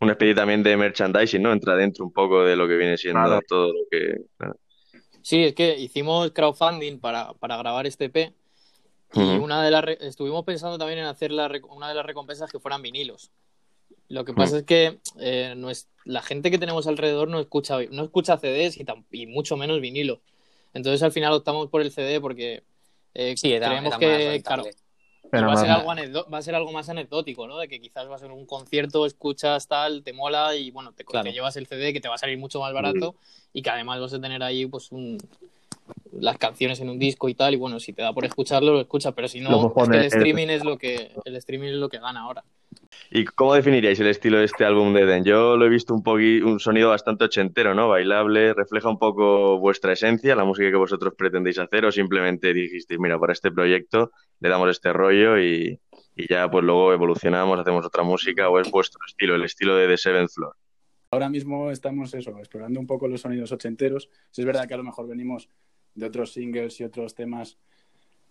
Una 0.00 0.12
especie 0.12 0.34
también 0.34 0.62
de 0.62 0.76
merchandising, 0.76 1.42
¿no? 1.42 1.52
Entra 1.52 1.76
dentro 1.76 2.04
un 2.04 2.12
poco 2.12 2.44
de 2.44 2.56
lo 2.56 2.68
que 2.68 2.76
viene 2.76 2.96
siendo 2.96 3.22
Claro. 3.24 3.40
todo 3.48 3.68
lo 3.68 3.80
que... 3.90 4.16
claro. 4.36 4.56
Sí, 5.22 5.42
es 5.44 5.54
que 5.54 5.78
hicimos 5.78 6.30
crowdfunding 6.32 6.98
para, 6.98 7.32
para 7.34 7.56
grabar 7.56 7.86
este 7.86 8.06
EP 8.06 8.32
y 9.14 9.20
una 9.38 9.62
de 9.64 9.70
las 9.70 9.82
re- 9.84 9.98
estuvimos 10.02 10.44
pensando 10.44 10.76
también 10.76 10.98
en 10.98 11.06
hacer 11.06 11.30
la 11.30 11.50
una 11.70 11.88
de 11.88 11.94
las 11.94 12.04
recompensas 12.04 12.50
que 12.52 12.58
fueran 12.58 12.82
vinilos. 12.82 13.30
Lo 14.08 14.24
que 14.24 14.34
pasa 14.34 14.56
Mm. 14.56 14.58
es 14.58 14.64
que 14.64 14.98
eh, 15.18 15.54
no 15.56 15.70
es- 15.70 15.88
la 16.04 16.22
gente 16.22 16.50
que 16.50 16.58
tenemos 16.58 16.86
alrededor 16.86 17.28
no 17.28 17.40
escucha, 17.40 17.78
no 17.90 18.04
escucha 18.04 18.36
CDs 18.38 18.76
y, 18.78 18.84
tam- 18.84 19.04
y 19.10 19.26
mucho 19.26 19.56
menos 19.56 19.80
vinilo. 19.80 20.20
Entonces 20.74 21.02
al 21.02 21.12
final 21.12 21.32
optamos 21.32 21.68
por 21.68 21.80
el 21.80 21.90
CD 21.90 22.20
porque 22.20 22.62
eh, 23.14 23.34
Sí, 23.36 23.52
era, 23.52 23.68
creemos 23.68 23.94
era 23.94 23.98
que, 23.98 24.42
claro, 24.42 24.64
Era 25.32 25.46
va 25.46 25.52
a, 25.52 25.56
ser 25.56 25.70
algo 25.70 25.90
anecdo- 25.90 26.26
va 26.32 26.38
a 26.38 26.42
ser 26.42 26.54
algo 26.54 26.72
más 26.72 26.88
anecdótico, 26.88 27.46
¿no? 27.46 27.58
De 27.58 27.68
que 27.68 27.80
quizás 27.80 28.10
va 28.10 28.16
a 28.16 28.18
ser 28.18 28.30
un 28.32 28.44
concierto, 28.44 29.06
escuchas 29.06 29.66
tal, 29.68 30.02
te 30.02 30.12
mola 30.12 30.54
y 30.56 30.70
bueno, 30.70 30.92
te, 30.92 31.04
Claro. 31.04 31.24
te 31.24 31.32
llevas 31.32 31.56
el 31.56 31.66
CD 31.66 31.92
que 31.92 32.00
te 32.00 32.08
va 32.08 32.16
a 32.16 32.18
salir 32.18 32.38
mucho 32.38 32.60
más 32.60 32.72
barato 32.72 33.14
y 33.52 33.62
que 33.62 33.70
además 33.70 34.00
vas 34.00 34.12
a 34.14 34.20
tener 34.20 34.42
ahí 34.42 34.66
pues 34.66 34.90
un, 34.92 35.16
las 36.12 36.38
canciones 36.38 36.80
en 36.80 36.90
un 36.90 36.98
disco 36.98 37.28
y 37.28 37.34
tal 37.34 37.54
y 37.54 37.56
bueno, 37.56 37.80
si 37.80 37.92
te 37.92 38.02
da 38.02 38.12
por 38.12 38.24
escucharlo, 38.24 38.72
lo 38.72 38.80
escuchas, 38.80 39.12
pero 39.14 39.28
si 39.28 39.40
no, 39.40 39.72
es 39.76 39.88
que 39.88 39.96
el 39.96 40.04
streaming 40.04 40.48
es 40.48 40.64
lo 40.64 40.76
que 40.78 41.12
el 41.24 41.36
streaming 41.36 41.68
es 41.68 41.74
lo 41.76 41.88
que 41.88 41.98
gana 41.98 42.20
ahora. 42.22 42.44
¿Y 43.10 43.24
cómo 43.24 43.54
definiríais 43.54 44.00
el 44.00 44.08
estilo 44.08 44.38
de 44.38 44.44
este 44.44 44.64
álbum 44.64 44.92
de 44.92 45.02
Eden? 45.02 45.24
Yo 45.24 45.56
lo 45.56 45.66
he 45.66 45.68
visto 45.68 45.94
un 45.94 46.02
un 46.04 46.60
sonido 46.60 46.90
bastante 46.90 47.24
ochentero, 47.24 47.74
¿no? 47.74 47.88
Bailable, 47.88 48.54
refleja 48.54 48.88
un 48.88 48.98
poco 48.98 49.58
vuestra 49.58 49.92
esencia, 49.92 50.34
la 50.34 50.44
música 50.44 50.70
que 50.70 50.76
vosotros 50.76 51.14
pretendéis 51.16 51.58
hacer, 51.58 51.84
o 51.84 51.92
simplemente 51.92 52.52
dijisteis, 52.52 52.98
mira, 53.00 53.18
para 53.18 53.32
este 53.32 53.50
proyecto 53.50 54.10
le 54.40 54.48
damos 54.48 54.70
este 54.70 54.92
rollo 54.92 55.38
y, 55.38 55.78
y 56.16 56.28
ya 56.28 56.50
pues 56.50 56.64
luego 56.64 56.92
evolucionamos, 56.92 57.58
hacemos 57.58 57.84
otra 57.86 58.02
música, 58.02 58.48
o 58.48 58.58
es 58.58 58.70
vuestro 58.70 59.00
estilo, 59.06 59.34
el 59.34 59.44
estilo 59.44 59.76
de 59.76 59.88
The 59.88 59.96
Seventh 59.96 60.30
Floor. 60.30 60.54
Ahora 61.10 61.28
mismo 61.28 61.70
estamos 61.70 62.12
eso, 62.14 62.36
explorando 62.38 62.80
un 62.80 62.86
poco 62.86 63.06
los 63.06 63.20
sonidos 63.20 63.52
ochenteros. 63.52 64.08
Sí 64.32 64.42
es 64.42 64.46
verdad 64.46 64.66
que 64.66 64.74
a 64.74 64.78
lo 64.78 64.82
mejor 64.82 65.06
venimos 65.06 65.48
de 65.94 66.06
otros 66.06 66.32
singles 66.32 66.80
y 66.80 66.84
otros 66.84 67.14
temas 67.14 67.56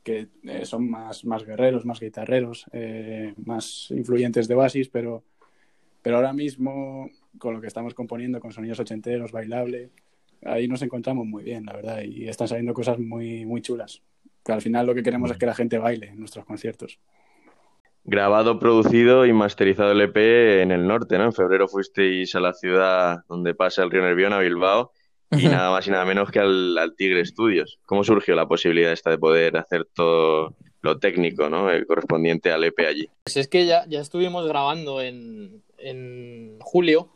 que 0.03 0.27
eh, 0.43 0.65
son 0.65 0.89
más, 0.89 1.25
más 1.25 1.45
guerreros, 1.45 1.85
más 1.85 1.99
guitarreros, 1.99 2.65
eh, 2.71 3.33
más 3.45 3.87
influyentes 3.91 4.47
de 4.47 4.55
Oasis, 4.55 4.89
pero, 4.89 5.23
pero 6.01 6.17
ahora 6.17 6.33
mismo 6.33 7.09
con 7.37 7.53
lo 7.53 7.61
que 7.61 7.67
estamos 7.67 7.93
componiendo, 7.93 8.39
con 8.39 8.51
sonidos 8.51 8.79
ochenteros, 8.79 9.31
bailable, 9.31 9.89
ahí 10.45 10.67
nos 10.67 10.81
encontramos 10.81 11.25
muy 11.25 11.43
bien, 11.43 11.65
la 11.65 11.73
verdad, 11.73 12.01
y 12.03 12.27
están 12.27 12.47
saliendo 12.47 12.73
cosas 12.73 12.99
muy, 12.99 13.45
muy 13.45 13.61
chulas. 13.61 14.01
Al 14.45 14.61
final 14.61 14.85
lo 14.85 14.93
que 14.93 15.03
queremos 15.03 15.31
es 15.31 15.37
que 15.37 15.45
la 15.45 15.55
gente 15.55 15.77
baile 15.77 16.09
en 16.09 16.19
nuestros 16.19 16.45
conciertos. 16.45 16.99
Grabado, 18.05 18.59
producido 18.59 19.25
y 19.25 19.31
masterizado 19.31 19.93
el 19.93 20.01
EP 20.01 20.61
en 20.61 20.71
el 20.71 20.85
norte, 20.85 21.17
¿no? 21.17 21.23
En 21.23 21.33
febrero 21.33 21.69
fuisteis 21.69 22.35
a 22.35 22.41
la 22.41 22.53
ciudad 22.53 23.23
donde 23.29 23.55
pasa 23.55 23.81
el 23.81 23.91
río 23.91 24.01
Nervión, 24.01 24.33
a 24.33 24.39
Bilbao, 24.39 24.91
y 25.39 25.47
nada 25.47 25.69
más 25.71 25.87
y 25.87 25.91
nada 25.91 26.05
menos 26.05 26.29
que 26.31 26.39
al, 26.39 26.77
al 26.77 26.95
Tigre 26.95 27.25
Studios. 27.25 27.79
¿Cómo 27.85 28.03
surgió 28.03 28.35
la 28.35 28.47
posibilidad 28.47 28.91
esta 28.91 29.09
de 29.09 29.17
poder 29.17 29.57
hacer 29.57 29.85
todo 29.93 30.53
lo 30.81 30.99
técnico, 30.99 31.49
¿no? 31.49 31.69
El 31.69 31.85
correspondiente 31.87 32.51
al 32.51 32.63
EP 32.63 32.79
allí. 32.87 33.07
Pues 33.23 33.37
es 33.37 33.47
que 33.47 33.65
ya, 33.65 33.85
ya 33.87 34.01
estuvimos 34.01 34.45
grabando 34.47 35.01
en, 35.01 35.61
en 35.77 36.57
julio, 36.59 37.09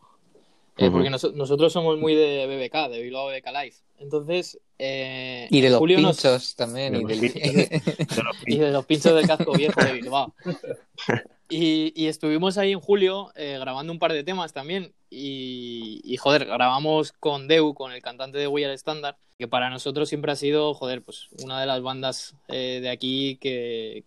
eh, 0.78 0.90
porque 0.92 1.10
nos- 1.10 1.34
nosotros 1.34 1.74
somos 1.74 1.98
muy 2.00 2.16
de 2.16 2.46
BBK, 2.48 2.90
de 2.92 3.02
Bilbao 3.02 3.28
BBK 3.28 3.48
Live. 3.52 3.76
Entonces, 4.00 4.60
eh, 4.78 5.48
Y 5.50 5.62
de 5.62 5.70
los 5.72 5.80
julio 5.80 6.00
nos- 6.00 6.18
pinchos 6.22 6.56
también. 6.56 6.94
De 6.94 7.00
y 7.00 7.02
los 7.02 7.10
del- 7.10 7.82
y 8.46 8.58
de 8.58 8.72
los 8.72 8.86
pinchos 8.86 9.16
del 9.16 9.26
casco 9.28 9.54
viejo 9.54 9.84
de 9.84 9.94
Bilbao. 9.94 10.34
Y, 11.50 12.08
estuvimos 12.08 12.58
ahí 12.58 12.74
en 12.74 12.80
julio 12.80 13.32
eh, 13.36 13.58
grabando 13.60 13.94
un 13.94 14.00
par 14.00 14.12
de 14.12 14.24
temas 14.24 14.54
también. 14.54 14.94
Y, 15.10 16.02
y, 16.04 16.18
joder, 16.18 16.46
grabamos 16.46 17.14
con 17.14 17.48
Deu, 17.48 17.74
con 17.74 17.94
el 17.94 18.02
cantante 18.02 18.38
de 18.38 18.48
We 18.48 18.66
Are 18.66 18.74
Standard, 18.74 19.16
que 19.38 19.48
para 19.48 19.70
nosotros 19.70 20.10
siempre 20.10 20.32
ha 20.32 20.36
sido, 20.36 20.74
joder, 20.74 21.02
pues 21.02 21.30
una 21.44 21.62
de 21.62 21.66
las 21.66 21.82
bandas 21.82 22.36
eh, 22.50 22.80
de 22.82 22.90
aquí 22.90 23.38
que, 23.38 24.04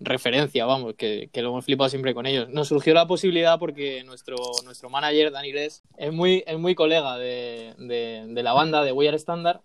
referencia, 0.00 0.66
vamos, 0.66 0.94
que, 0.96 1.30
que 1.32 1.40
lo 1.40 1.48
hemos 1.48 1.64
flipado 1.64 1.88
siempre 1.88 2.12
con 2.12 2.26
ellos. 2.26 2.50
Nos 2.50 2.68
surgió 2.68 2.92
la 2.92 3.06
posibilidad 3.06 3.58
porque 3.58 4.04
nuestro, 4.04 4.36
nuestro 4.64 4.90
manager, 4.90 5.32
Dani 5.32 5.52
es 5.52 5.82
muy, 6.12 6.44
es 6.46 6.58
muy 6.58 6.74
colega 6.74 7.16
de, 7.16 7.74
de, 7.78 8.26
de 8.28 8.42
la 8.42 8.52
banda 8.52 8.84
de 8.84 8.92
We 8.92 9.08
Are 9.08 9.16
Standard. 9.16 9.60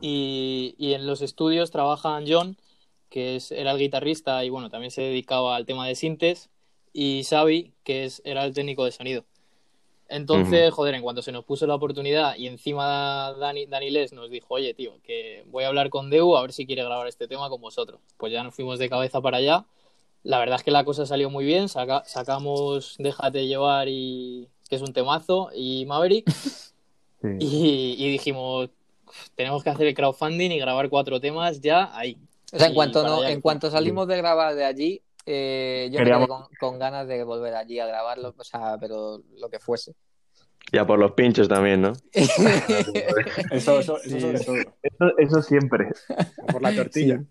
Y, 0.00 0.74
y 0.78 0.94
en 0.94 1.06
los 1.06 1.22
estudios 1.22 1.70
trabajan 1.70 2.24
John, 2.26 2.56
que 3.14 3.36
es, 3.36 3.52
era 3.52 3.70
el 3.70 3.78
guitarrista 3.78 4.44
y 4.44 4.50
bueno, 4.50 4.70
también 4.70 4.90
se 4.90 5.02
dedicaba 5.02 5.54
al 5.54 5.66
tema 5.66 5.86
de 5.86 5.94
sintes, 5.94 6.50
y 6.92 7.22
Xavi, 7.22 7.72
que 7.84 8.04
es, 8.06 8.20
era 8.24 8.44
el 8.44 8.52
técnico 8.52 8.84
de 8.84 8.90
sonido. 8.90 9.24
Entonces, 10.08 10.72
joder, 10.72 10.96
en 10.96 11.02
cuanto 11.02 11.22
se 11.22 11.30
nos 11.30 11.44
puso 11.44 11.64
la 11.68 11.76
oportunidad 11.76 12.34
y 12.36 12.48
encima 12.48 13.32
Dani, 13.38 13.66
Dani 13.66 13.90
Les 13.90 14.12
nos 14.12 14.30
dijo, 14.30 14.46
oye, 14.54 14.74
tío, 14.74 14.94
que 15.04 15.44
voy 15.46 15.62
a 15.62 15.68
hablar 15.68 15.90
con 15.90 16.10
Deu 16.10 16.36
a 16.36 16.42
ver 16.42 16.52
si 16.52 16.66
quiere 16.66 16.82
grabar 16.82 17.06
este 17.06 17.28
tema 17.28 17.48
con 17.48 17.60
vosotros. 17.60 18.00
Pues 18.16 18.32
ya 18.32 18.42
nos 18.42 18.52
fuimos 18.54 18.80
de 18.80 18.88
cabeza 18.90 19.20
para 19.20 19.36
allá. 19.38 19.64
La 20.24 20.38
verdad 20.40 20.56
es 20.56 20.64
que 20.64 20.72
la 20.72 20.84
cosa 20.84 21.06
salió 21.06 21.30
muy 21.30 21.44
bien. 21.44 21.68
Saca- 21.68 22.02
sacamos 22.06 22.96
Déjate 22.98 23.46
llevar 23.46 23.86
y 23.88 24.48
que 24.68 24.74
es 24.76 24.82
un 24.82 24.92
temazo 24.92 25.50
y 25.54 25.84
Maverick 25.86 26.28
Sí. 27.22 27.28
y, 27.40 27.96
y 27.98 28.10
dijimos, 28.10 28.68
tenemos 29.36 29.62
que 29.64 29.70
hacer 29.70 29.86
el 29.86 29.94
crowdfunding 29.94 30.50
y 30.50 30.58
grabar 30.58 30.90
cuatro 30.90 31.20
temas 31.20 31.60
ya 31.60 31.96
ahí. 31.96 32.18
O 32.52 32.58
sea, 32.58 32.68
en 32.68 32.74
cuanto, 32.74 33.02
no, 33.02 33.24
en 33.24 33.40
cuanto 33.40 33.70
salimos 33.70 34.06
de 34.08 34.16
grabar 34.16 34.54
de 34.54 34.64
allí, 34.64 35.02
eh, 35.26 35.88
yo 35.90 35.98
Queríamos- 35.98 36.28
me 36.28 36.34
quedé 36.36 36.58
con, 36.58 36.70
con 36.72 36.78
ganas 36.78 37.08
de 37.08 37.24
volver 37.24 37.54
allí 37.54 37.78
a 37.80 37.86
grabarlo, 37.86 38.34
o 38.36 38.44
sea, 38.44 38.76
pero 38.78 39.20
lo 39.38 39.48
que 39.48 39.58
fuese. 39.58 39.94
Ya 40.72 40.86
por 40.86 40.98
los 40.98 41.12
pinchos 41.12 41.48
también, 41.48 41.82
¿no? 41.82 41.92
Eso, 43.50 43.78
eso, 43.80 43.98
eso 43.98 44.00
Sí. 44.02 44.20
sobre 44.20 44.40
todo. 44.40 44.56
Eso, 44.82 45.18
eso 45.18 45.42
siempre. 45.42 45.88
Por 46.50 46.62
la 46.62 46.74
tortilla. 46.74 47.22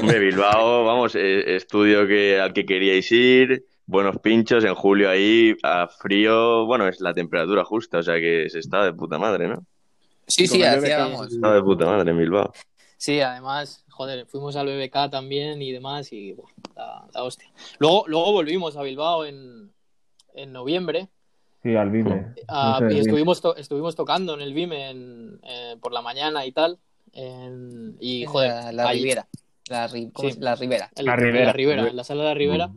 Hombre, 0.00 0.18
Bilbao, 0.18 0.84
vamos, 0.84 1.14
eh, 1.14 1.56
estudio 1.56 2.06
que, 2.06 2.40
al 2.40 2.52
que 2.52 2.64
queríais 2.66 3.10
ir, 3.12 3.64
buenos 3.86 4.18
pinchos, 4.18 4.64
en 4.64 4.74
julio 4.74 5.08
ahí, 5.10 5.56
a 5.62 5.86
frío, 5.88 6.66
bueno, 6.66 6.88
es 6.88 7.00
la 7.00 7.14
temperatura 7.14 7.64
justa, 7.64 7.98
o 7.98 8.02
sea 8.02 8.16
que 8.16 8.48
se 8.50 8.58
está 8.58 8.84
de 8.84 8.92
puta 8.92 9.18
madre, 9.18 9.48
¿no? 9.48 9.64
Sí, 10.26 10.46
sí, 10.46 10.58
Con 10.60 10.68
el 10.68 10.78
hacía, 10.78 10.98
BBK. 11.06 11.12
vamos. 11.12 11.32
Está 11.32 11.54
de 11.54 11.62
puta 11.62 11.86
madre 11.86 12.10
en 12.10 12.18
Bilbao. 12.18 12.52
Sí, 12.96 13.20
además, 13.20 13.84
joder, 14.00 14.24
fuimos 14.24 14.56
al 14.56 14.66
BBK 14.66 15.10
también 15.10 15.60
y 15.60 15.72
demás 15.72 16.10
y 16.10 16.32
buah, 16.32 16.48
la, 16.74 17.04
la 17.12 17.22
hostia. 17.22 17.50
Luego, 17.78 18.04
luego 18.06 18.32
volvimos 18.32 18.74
a 18.78 18.82
Bilbao 18.82 19.26
en, 19.26 19.70
en 20.34 20.52
noviembre 20.54 21.08
Sí, 21.62 21.76
al 21.76 21.90
Vime. 21.90 22.28
ah, 22.48 22.78
No 22.80 22.88
sé, 22.88 22.96
y 22.96 22.98
estuvimos, 23.00 23.42
to- 23.42 23.54
estuvimos 23.56 23.94
tocando 23.94 24.32
en 24.32 24.40
el 24.40 24.54
Vime 24.54 24.88
en- 24.88 25.38
eh, 25.42 25.76
por 25.82 25.92
la 25.92 26.00
mañana 26.00 26.46
y 26.46 26.52
tal. 26.52 26.78
en- 27.12 27.98
y 28.00 28.24
joder, 28.24 28.48
la, 28.50 28.72
la 28.72 28.88
ahí- 28.88 29.02
Ribera. 29.02 29.26
La, 29.68 29.86
ri- 29.86 30.10
la 30.38 30.54
Ribera. 30.56 30.90
en 30.96 31.04
La 31.04 31.16
Ribera. 31.16 31.44
la 31.44 31.52
Ribera, 31.52 31.88
en 31.88 31.96
la 31.96 32.04
sala 32.04 32.22
de 32.22 32.28
la 32.30 32.34
Ribera. 32.34 32.70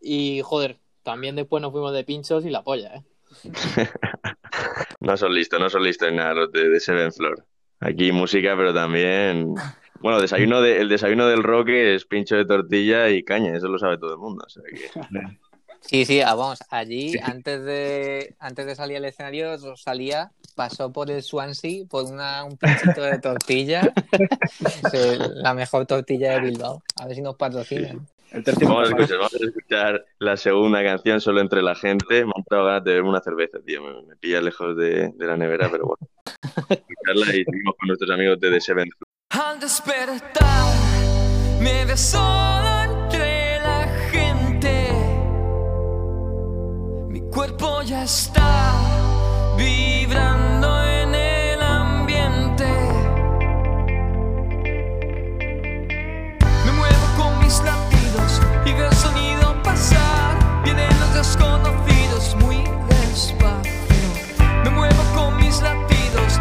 Y 0.00 0.42
joder, 0.44 0.76
también 1.02 1.34
después 1.34 1.60
nos 1.60 1.72
fuimos 1.72 1.92
de 1.92 2.04
pinchos 2.04 2.44
y 2.46 2.50
la 2.50 2.62
polla, 2.62 2.94
¿eh? 2.94 3.02
No 5.00 5.16
son 5.16 5.34
listos, 5.34 5.58
no 5.60 5.68
son 5.68 5.82
listos 5.82 6.08
en 6.08 6.16
nada 6.16 6.34
los 6.34 6.52
de, 6.52 6.68
de 6.68 6.78
Seven 6.80 7.12
Floor. 7.12 7.44
Aquí 7.80 8.12
música, 8.12 8.54
pero 8.56 8.72
también. 8.72 9.54
Bueno, 10.00 10.20
desayuno 10.20 10.60
de, 10.60 10.80
el 10.80 10.88
desayuno 10.88 11.26
del 11.26 11.42
roque 11.42 11.94
es 11.94 12.04
pincho 12.04 12.36
de 12.36 12.44
tortilla 12.44 13.08
y 13.10 13.22
caña, 13.24 13.56
eso 13.56 13.68
lo 13.68 13.78
sabe 13.78 13.98
todo 13.98 14.12
el 14.12 14.18
mundo. 14.18 14.44
o 14.46 14.50
sea 14.50 14.62
que- 14.64 15.38
Sí, 15.82 16.04
sí, 16.04 16.20
ah, 16.20 16.34
vamos, 16.34 16.58
allí 16.70 17.12
antes 17.22 17.62
de 17.64 18.34
antes 18.40 18.66
de 18.66 18.74
salir 18.74 18.96
al 18.96 19.04
escenario 19.04 19.56
salía, 19.76 20.32
pasó 20.56 20.90
por 20.92 21.10
el 21.12 21.22
Swansea 21.22 21.84
por 21.88 22.04
una, 22.06 22.42
un 22.42 22.56
pinchito 22.56 23.02
de 23.02 23.18
tortilla, 23.20 23.82
Sí, 24.90 24.98
la 25.34 25.54
mejor 25.54 25.86
tortilla 25.86 26.32
de 26.34 26.40
Bilbao. 26.40 26.82
A 27.00 27.06
ver 27.06 27.14
si 27.14 27.22
nos 27.22 27.36
patrocinan. 27.36 28.04
El 28.32 28.42
tercio 28.42 28.66
Vamos 28.68 28.88
a, 28.90 28.96
escuchar, 28.96 29.16
vamos 29.18 29.34
a 29.34 29.46
escuchar 29.46 30.04
la 30.18 30.36
segunda 30.36 30.82
canción 30.82 31.20
solo 31.20 31.40
entre 31.40 31.62
la 31.62 31.76
gente. 31.76 32.24
Me 32.24 32.32
han 32.34 32.42
dado 32.50 32.64
ganas 32.64 32.82
de 32.84 32.90
beberme 32.90 33.10
una 33.10 33.20
cerveza, 33.20 33.58
tío. 33.64 33.82
Me, 33.82 34.02
me 34.08 34.16
pilla 34.16 34.40
lejos 34.40 34.76
de, 34.76 35.12
de 35.14 35.26
la 35.26 35.36
nevera, 35.36 35.68
pero 35.70 35.86
bueno. 35.86 36.08
Escucharla 36.68 37.26
y 37.36 37.44
seguimos 37.44 37.74
con 37.78 37.86
nuestros 37.86 38.10
amigos 38.10 38.40
de 38.40 38.50
The 38.50 38.60
Seven 38.60 38.90
Floor. 38.90 39.15
Al 39.38 39.60
despertar 39.60 40.72
me 41.60 41.84
ves 41.84 42.00
solo 42.00 42.82
entre 42.84 43.60
la 43.60 43.86
gente. 44.10 44.92
Mi 47.08 47.20
cuerpo 47.20 47.82
ya 47.82 48.04
está 48.04 48.72
vibrando 49.58 50.82
en 50.84 51.14
el 51.14 51.60
ambiente. 51.60 52.66
Me 56.64 56.72
muevo 56.72 57.06
con 57.18 57.38
mis 57.40 57.60
latidos 57.60 58.40
y 58.64 58.72
veo 58.72 58.88
el 58.88 58.96
sonido 58.96 59.62
pasar. 59.62 60.62
Vienen 60.64 60.88
los 60.98 61.12
desconocidos 61.14 62.34
muy 62.36 62.64
despacio. 62.88 64.08
Me 64.64 64.70
muevo 64.70 65.02
con 65.14 65.36
mis 65.36 65.60
latidos 65.60 66.40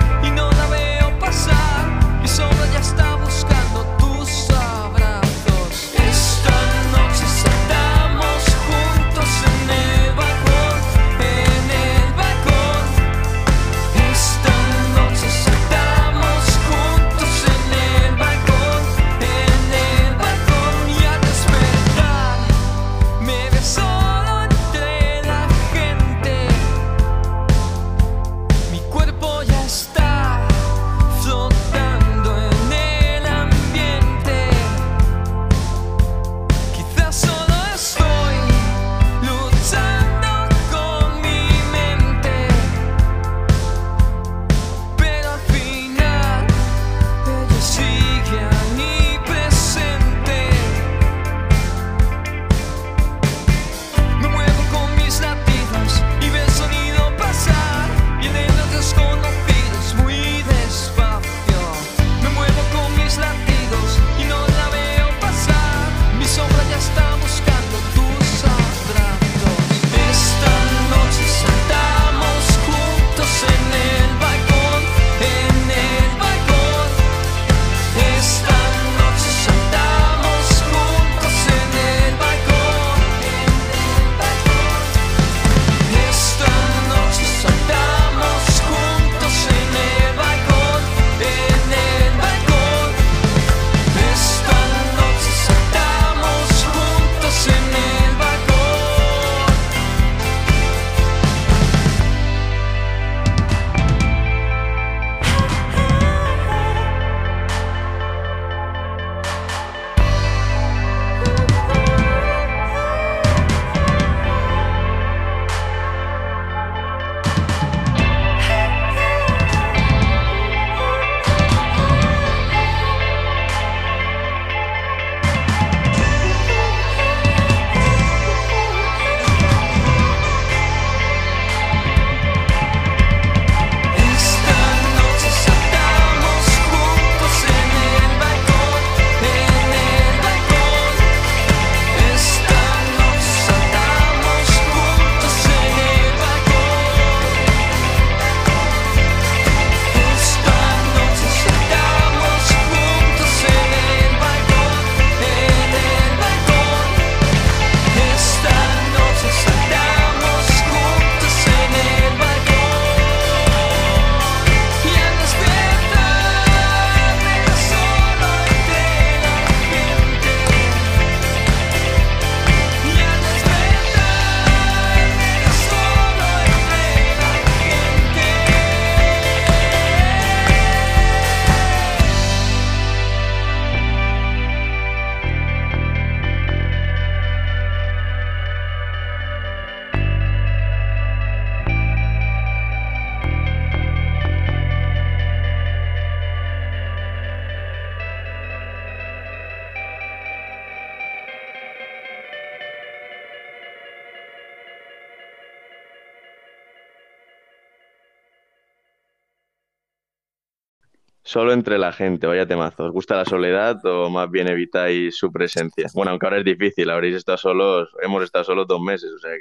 Solo 211.35 211.51
entre 211.51 211.77
la 211.77 211.91
gente, 211.91 212.27
vaya 212.27 212.45
temazo. 212.45 212.85
¿Os 212.85 212.93
gusta 212.93 213.17
la 213.17 213.25
soledad 213.25 213.85
o 213.85 214.09
más 214.09 214.31
bien 214.31 214.47
evitáis 214.47 215.17
su 215.17 215.33
presencia? 215.33 215.89
Bueno, 215.93 216.11
aunque 216.11 216.27
ahora 216.27 216.37
es 216.37 216.45
difícil, 216.45 216.89
habréis 216.89 217.17
estado 217.17 217.37
solos, 217.37 217.89
hemos 218.01 218.23
estado 218.23 218.45
solos 218.45 218.65
dos 218.65 218.79
meses, 218.79 219.11
o 219.11 219.19
sea 219.19 219.31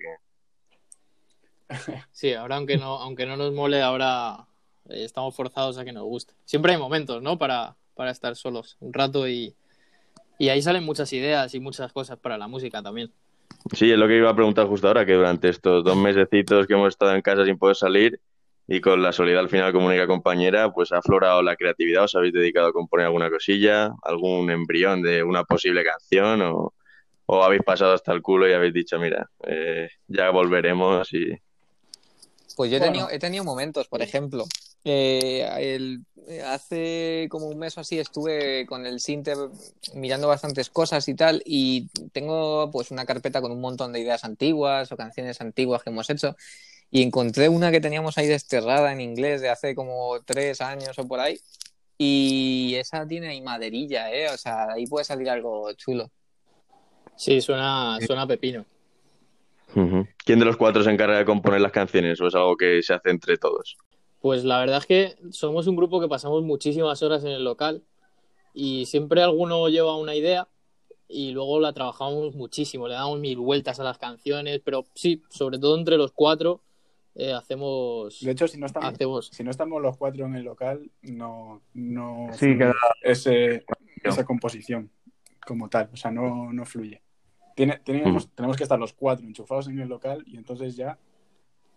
que. 1.69 1.95
Sí, 2.11 2.33
ahora 2.33 2.57
aunque 2.57 2.79
no, 2.79 2.97
aunque 2.97 3.27
no 3.27 3.37
nos 3.37 3.53
mole, 3.53 3.81
ahora 3.81 4.45
eh, 4.89 5.05
estamos 5.05 5.37
forzados 5.37 5.79
a 5.79 5.85
que 5.85 5.93
nos 5.93 6.03
guste. 6.03 6.35
Siempre 6.45 6.73
hay 6.73 6.79
momentos, 6.79 7.23
¿no? 7.23 7.39
Para, 7.39 7.77
para 7.95 8.11
estar 8.11 8.35
solos 8.35 8.77
un 8.81 8.93
rato 8.93 9.29
y, 9.29 9.55
y 10.37 10.49
ahí 10.49 10.63
salen 10.63 10.83
muchas 10.83 11.13
ideas 11.13 11.55
y 11.55 11.61
muchas 11.61 11.93
cosas 11.93 12.19
para 12.19 12.37
la 12.37 12.49
música 12.49 12.83
también. 12.83 13.13
Sí, 13.73 13.93
es 13.93 13.97
lo 13.97 14.09
que 14.09 14.17
iba 14.17 14.31
a 14.31 14.35
preguntar 14.35 14.67
justo 14.67 14.89
ahora, 14.89 15.07
que 15.07 15.13
durante 15.13 15.49
estos 15.49 15.85
dos 15.85 15.97
mesecitos 15.97 16.67
que 16.67 16.73
hemos 16.73 16.89
estado 16.89 17.15
en 17.15 17.23
casa 17.23 17.45
sin 17.45 17.57
poder 17.57 17.77
salir 17.77 18.21
y 18.67 18.81
con 18.81 19.03
la 19.03 19.13
soledad 19.13 19.41
al 19.41 19.49
final 19.51 19.73
como 19.73 19.87
única 19.89 20.07
compañera, 20.07 20.73
pues 20.73 20.93
ha 20.93 20.99
aflorado 20.99 21.43
la 21.43 21.57
creatividad. 21.57 22.05
¿Os 22.05 22.15
habéis 22.15 22.33
dedicado 22.33 22.69
a 22.69 22.73
componer 22.73 23.07
alguna 23.07 23.31
cosilla, 23.31 23.93
algún 24.03 24.51
embrión 24.51 25.03
de 25.03 25.23
una 25.23 25.45
posible 25.45 25.85
canción 25.85 26.41
o, 26.43 26.73
o 27.27 27.43
habéis 27.45 27.63
pasado 27.63 27.93
hasta 27.93 28.13
el 28.13 28.23
culo 28.23 28.49
y 28.49 28.53
habéis 28.53 28.73
dicho, 28.75 28.99
mira, 28.99 29.29
eh, 29.47 29.89
ya 30.09 30.31
volveremos 30.31 31.13
y... 31.13 31.27
Pues 32.57 32.71
yo 32.71 32.77
he, 32.77 32.81
Bueno. 32.81 32.93
tenido, 32.93 33.11
he 33.11 33.19
tenido 33.19 33.45
momentos, 33.45 33.89
por 33.89 34.01
ejemplo. 34.01 34.45
eh, 34.85 35.49
el- 35.59 36.05
hace 36.47 37.27
como 37.31 37.47
un 37.49 37.59
mes 37.59 37.77
o 37.77 37.81
así 37.81 37.99
estuve 37.99 38.65
con 38.67 38.87
el 38.87 39.01
Sinter 39.01 39.37
mirando 39.95 40.29
bastantes 40.29 40.71
cosas 40.71 41.07
y 41.09 41.15
tal, 41.15 41.43
y 41.45 41.89
tengo 42.13 42.71
pues 42.71 42.91
una 42.91 43.05
carpeta 43.05 43.41
con 43.43 43.51
un 43.53 43.61
montón 43.61 43.93
de 43.93 44.01
ideas 44.01 44.25
antiguas 44.25 44.91
o 44.93 44.97
canciones 44.97 45.41
antiguas 45.41 45.83
que 45.83 45.91
hemos 45.91 46.09
hecho, 46.11 46.37
y 46.95 47.03
encontré 47.03 47.49
una 47.49 47.73
que 47.73 47.81
teníamos 47.81 48.17
ahí 48.19 48.29
desterrada 48.29 48.93
en 48.93 49.01
inglés 49.01 49.41
de 49.41 49.49
hace 49.49 49.75
como 49.75 50.21
tres 50.25 50.61
años 50.61 50.97
o 50.97 51.09
por 51.09 51.19
ahí, 51.19 51.41
y 51.99 52.77
esa 52.77 53.05
tiene 53.05 53.31
ahí 53.31 53.41
maderilla, 53.41 54.13
¿eh? 54.13 54.29
O 54.33 54.37
sea, 54.37 54.75
ahí 54.75 54.87
puede 54.87 55.05
salir 55.05 55.29
algo 55.29 55.73
chulo. 55.73 56.09
Sí, 57.17 57.41
suena, 57.41 57.99
suena 58.07 58.29
pepino. 58.29 58.65
¿Quién 60.25 60.39
de 60.39 60.45
los 60.45 60.57
cuatro 60.57 60.85
se 60.85 60.91
encarga 60.93 61.19
de 61.19 61.25
componer 61.25 61.61
las 61.61 61.73
canciones 61.73 62.21
o 62.21 62.29
es 62.29 62.35
algo 62.37 62.57
que 62.57 62.81
se 62.81 62.95
hace 62.95 63.11
entre 63.11 63.39
todos? 63.39 63.77
Pues 64.21 64.45
la 64.45 64.61
verdad 64.61 64.79
es 64.79 64.87
que 64.87 65.17
somos 65.33 65.67
un 65.67 65.75
grupo 65.75 66.01
que 66.01 66.07
pasamos 66.07 66.45
muchísimas 66.45 67.03
horas 67.03 67.25
en 67.25 67.33
el 67.33 67.43
local 67.43 67.83
y 68.53 68.87
siempre 68.87 69.21
alguno 69.21 69.69
lleva 69.69 69.97
una 69.97 70.15
idea 70.15 70.47
y 71.09 71.33
luego 71.33 71.59
la 71.59 71.73
trabajamos 71.73 72.37
muchísimo, 72.37 72.87
le 72.87 72.95
damos 72.95 73.19
mil 73.19 73.39
vueltas 73.39 73.81
a 73.81 73.85
las 73.85 73.99
canciones, 73.99 74.61
pero 74.65 74.87
sí, 74.95 75.25
sobre 75.29 75.59
todo 75.59 75.77
entre 75.77 75.97
los 75.97 76.13
cuatro 76.13 76.61
eh, 77.15 77.33
hacemos, 77.33 78.21
De 78.21 78.31
hecho, 78.33 78.49
si 78.49 78.59
no 78.59 78.67
estamos, 78.67 78.93
hacemos 78.93 79.29
si 79.33 79.45
no 79.45 79.51
estamos 79.51 79.81
los 79.81 79.97
cuatro 79.97 80.27
en 80.27 80.35
el 80.35 80.43
local, 80.45 80.91
no, 81.03 81.63
no 81.75 82.29
Sí, 82.33 82.57
queda- 82.59 82.75
ese, 83.03 83.65
esa 84.03 84.25
composición 84.25 84.91
como 85.47 85.69
tal. 85.69 85.91
O 85.93 85.97
sea, 85.97 86.11
no, 86.11 86.53
no 86.53 86.65
fluye. 86.65 87.03
Tiene, 87.55 87.79
tenemos, 87.85 88.29
tenemos 88.35 88.57
que 88.57 88.65
estar 88.65 88.79
los 88.79 88.93
cuatro 88.93 89.27
enchufados 89.27 89.69
en 89.69 89.79
el 89.79 89.89
local 89.89 90.25
y 90.27 90.37
entonces 90.37 90.75
ya 90.77 90.99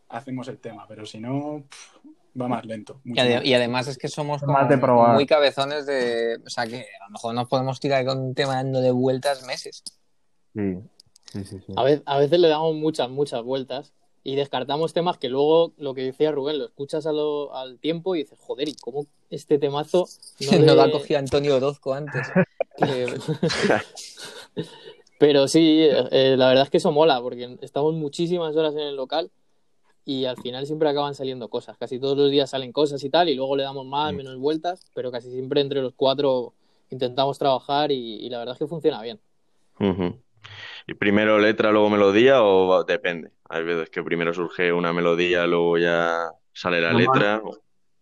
hacemos 0.10 0.48
el 0.48 0.58
tema. 0.58 0.86
Pero 0.88 1.06
si 1.06 1.20
no, 1.20 1.64
pff, 1.70 1.98
va 2.42 2.48
más 2.48 2.66
lento. 2.66 3.00
Y, 3.06 3.10
mucho 3.10 3.22
ade- 3.22 3.36
más. 3.36 3.46
y 3.46 3.54
además 3.54 3.88
es 3.88 3.98
que 3.98 4.08
somos 4.08 4.42
Más 4.44 4.58
como 4.58 4.70
de 4.70 4.78
probar. 4.80 5.14
muy 5.14 5.26
cabezones 5.28 5.86
de... 5.86 6.40
O 6.46 6.50
sea, 6.50 6.66
que 6.66 6.78
a 6.78 7.06
lo 7.06 7.12
mejor 7.12 7.36
nos 7.36 7.48
podemos 7.48 7.80
tirar 7.80 8.04
con 8.06 8.18
un 8.20 8.34
tema 8.34 8.56
dándole 8.56 8.90
vueltas 8.92 9.46
meses. 9.46 9.84
Sí, 10.56 10.80
sí, 11.32 11.44
sí. 11.46 11.58
sí. 11.68 11.74
A 11.76 11.84
veces, 11.84 12.02
a 12.08 12.18
veces 12.18 12.40
le 12.40 12.48
damos 12.48 12.74
muchas, 12.76 13.10
muchas 13.10 13.44
vueltas 13.44 13.94
y 14.28 14.36
descartamos 14.36 14.92
temas 14.92 15.18
que 15.18 15.30
luego, 15.30 15.72
lo 15.78 15.94
que 15.94 16.04
decía 16.04 16.34
Rubén, 16.34 16.60
lo 16.60 16.66
escuchas 16.66 17.08
a 17.08 17.14
lo- 17.14 17.56
al 17.56 17.80
tiempo 17.80 18.14
y 18.14 18.24
dices, 18.24 18.38
joder, 18.42 18.68
¿y 18.68 18.74
cómo 18.74 19.06
este 19.30 19.58
temazo 19.58 20.06
no, 20.42 20.52
lo 20.76 20.82
ha 20.82 20.92
cogido 20.92 21.18
Antonio 21.20 21.56
Orozco 21.56 21.94
antes. 21.94 22.34
que- 22.78 23.08
Pero 25.18 25.48
sí, 25.48 25.80
eh, 26.12 26.36
la 26.38 26.50
verdad 26.50 26.66
es 26.66 26.70
que 26.70 26.76
eso 26.78 26.92
mola, 26.92 27.22
porque 27.22 27.58
estamos 27.62 27.94
muchísimas 27.94 28.54
horas 28.58 28.74
en 28.74 28.82
el 28.82 28.98
local 28.98 29.32
y 30.04 30.26
al 30.26 30.36
final 30.36 30.66
siempre 30.66 30.90
acaban 30.90 31.16
saliendo 31.16 31.48
cosas. 31.48 31.78
Casi 31.78 31.98
todos 31.98 32.18
los 32.18 32.30
días 32.30 32.50
salen 32.50 32.74
cosas 32.74 33.02
y 33.06 33.10
tal, 33.10 33.30
y 33.30 33.36
luego 33.36 33.56
le 33.56 33.64
damos 33.64 33.86
más, 33.86 34.14
menos 34.14 34.38
vueltas, 34.38 34.86
pero 34.94 35.10
casi 35.10 35.32
siempre 35.32 35.62
entre 35.62 35.82
los 35.82 35.94
cuatro 35.96 36.52
intentamos 36.90 37.40
trabajar 37.40 37.94
y, 37.94 38.16
y 38.16 38.30
la 38.30 38.40
verdad 38.40 38.56
es 38.56 38.60
que 38.60 38.68
funciona 38.68 39.02
bien. 39.02 39.22
Ujú. 39.80 40.16
¿Y 40.88 40.94
primero 40.94 41.38
letra, 41.38 41.72
luego 41.72 41.90
melodía 41.90 42.42
o 42.42 42.84
depende? 42.86 43.32
Hay 43.50 43.64
veces 43.64 43.90
que 43.90 44.02
primero 44.04 44.34
surge 44.34 44.72
una 44.72 44.94
melodía, 44.94 45.46
luego 45.46 45.78
ya 45.78 46.30
sale 46.54 46.80
la 46.82 46.94
Normal. 46.94 47.08
letra. 47.14 47.42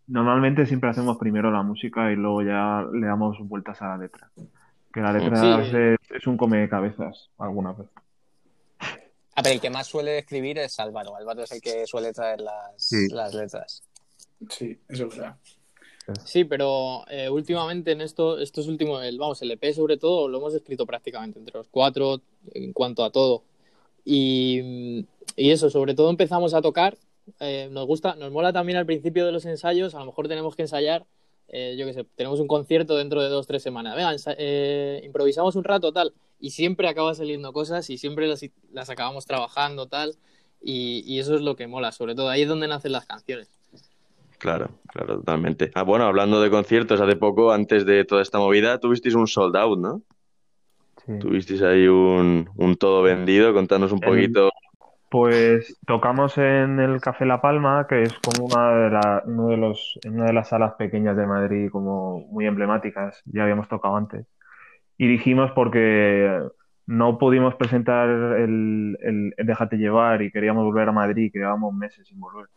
Normalmente 0.08 0.66
siempre 0.68 0.92
hacemos 0.92 1.18
primero 1.18 1.50
la 1.50 1.64
música 1.64 2.12
y 2.12 2.16
luego 2.16 2.44
ya 2.44 2.86
le 2.94 3.08
damos 3.08 3.38
vueltas 3.40 3.82
a 3.82 3.88
la 3.90 3.98
letra. 3.98 4.30
Que 4.94 5.02
la 5.02 5.12
letra 5.12 5.64
Sí. 5.66 5.76
es, 5.76 5.98
es 6.12 6.28
un 6.28 6.38
come 6.38 6.70
cabezas 6.70 7.32
algunas 7.40 7.76
veces. 7.78 7.94
Ah, 8.80 9.42
pero 9.44 9.56
el 9.56 9.60
que 9.62 9.70
más 9.70 9.88
suele 9.88 10.20
escribir 10.20 10.60
es 10.60 10.80
Álvaro. 10.80 11.16
Álvaro 11.16 11.42
es 11.44 11.52
el 11.52 11.62
que 11.62 11.86
suele 11.88 12.14
traer 12.14 12.40
las, 12.40 12.74
Sí. 12.78 13.08
las 13.10 13.34
letras. 13.34 13.84
Sí, 14.50 14.80
eso 14.88 15.08
es 15.08 15.18
verdad. 15.18 15.36
Sí, 16.24 16.44
pero 16.46 17.04
eh, 17.10 17.30
últimamente 17.30 17.92
en 17.92 18.02
esto, 18.02 18.40
estos 18.40 18.68
últimos, 18.68 19.04
el, 19.04 19.18
vamos, 19.18 19.42
el 19.42 19.52
EP 19.52 19.74
sobre 19.74 19.98
todo, 19.98 20.28
lo 20.28 20.38
hemos 20.38 20.54
escrito 20.54 20.86
prácticamente 20.86 21.40
entre 21.40 21.58
los 21.58 21.68
cuatro 21.70 22.22
en 22.54 22.74
cuanto 22.74 23.04
a 23.04 23.12
todo. 23.12 23.44
Y, 24.04 25.06
y 25.36 25.50
eso, 25.52 25.70
sobre 25.70 25.96
todo 25.96 26.10
empezamos 26.12 26.54
a 26.54 26.62
tocar. 26.62 26.98
eh, 27.40 27.70
nos 27.72 27.88
gusta, 27.88 28.16
nos 28.16 28.32
mola 28.32 28.54
también 28.54 28.78
al 28.78 28.86
principio 28.86 29.26
de 29.26 29.32
los 29.32 29.46
ensayos, 29.46 29.96
a 29.96 30.00
lo 30.00 30.06
mejor 30.06 30.28
tenemos 30.28 30.56
que 30.56 30.62
ensayar, 30.64 31.08
eh, 31.48 31.76
yo 31.78 31.86
qué 31.88 31.94
sé, 31.94 32.04
tenemos 32.16 32.40
un 32.40 32.48
concierto 32.48 32.96
dentro 32.98 33.22
de 33.24 33.30
dos, 33.30 33.48
tres 33.48 33.64
semanas. 33.64 33.96
Venga, 33.96 34.16
eh, 34.38 35.02
improvisamos 35.06 35.56
un 35.56 35.64
rato, 35.64 35.92
tal. 35.92 36.14
Y 36.40 36.52
siempre 36.52 36.88
acaba 36.88 37.16
saliendo 37.16 37.52
cosas 37.54 37.90
y 37.90 37.98
siempre 37.98 38.28
las, 38.28 38.42
las 38.72 38.90
acabamos 38.92 39.26
trabajando, 39.26 39.88
tal. 39.88 40.18
Y, 40.62 41.04
y 41.06 41.20
eso 41.20 41.36
es 41.36 41.42
lo 41.42 41.56
que 41.56 41.68
mola, 41.68 41.92
sobre 41.92 42.16
todo 42.16 42.30
ahí 42.30 42.44
es 42.44 42.48
donde 42.48 42.68
nacen 42.68 42.92
las 42.92 43.06
canciones. 43.06 43.55
Claro, 44.40 44.70
claro, 44.88 45.18
totalmente. 45.18 45.72
Ah, 45.76 45.84
bueno, 45.84 46.06
hablando 46.06 46.42
de 46.42 46.50
conciertos, 46.50 47.02
hace 47.02 47.16
poco, 47.16 47.52
antes 47.52 47.86
de 47.86 48.06
toda 48.06 48.22
esta 48.22 48.38
movida, 48.40 48.80
tuvisteis 48.80 49.16
un 49.16 49.28
sold 49.28 49.56
out, 49.56 49.80
¿no? 49.80 50.02
Sí. 51.06 51.14
Tuvisteis 51.20 51.62
ahí 51.62 51.88
un, 51.88 52.50
un 52.56 52.76
todo 52.76 53.02
vendido, 53.02 53.54
contanos 53.54 53.92
un 53.92 54.00
El- 54.02 54.10
poquito. 54.10 54.50
Pues 55.10 55.80
tocamos 55.88 56.38
en 56.38 56.80
el 56.80 57.00
Café 57.00 57.26
La 57.26 57.40
Palma, 57.42 57.86
que 57.88 58.04
es 58.06 58.20
como 58.20 58.48
una 58.48 58.72
de, 58.76 58.90
la- 58.90 59.24
uno 59.26 59.48
de 59.48 59.58
los, 59.58 60.00
una 60.04 60.26
de 60.26 60.34
las 60.34 60.50
salas 60.50 60.74
pequeñas 60.74 61.16
de 61.16 61.26
Madrid, 61.26 61.70
como 61.72 62.20
muy 62.28 62.46
emblemáticas. 62.48 63.22
Ya 63.26 63.44
habíamos 63.44 63.70
tocado 63.70 63.96
antes. 63.96 64.26
Y 64.98 65.08
dijimos 65.08 65.52
porque 65.54 66.42
no 66.88 67.18
pudimos 67.20 67.56
presentar 67.56 68.10
el, 68.10 68.98
el- 69.02 69.34
el 69.38 69.46
Déjate 69.48 69.78
llevar 69.78 70.22
y 70.22 70.32
queríamos 70.32 70.66
volver 70.66 70.90
a 70.90 70.92
Madrid, 70.94 71.32
que 71.32 71.40
llevábamos 71.40 71.74
meses 71.74 72.08
sin 72.08 72.20
volver. 72.20 72.48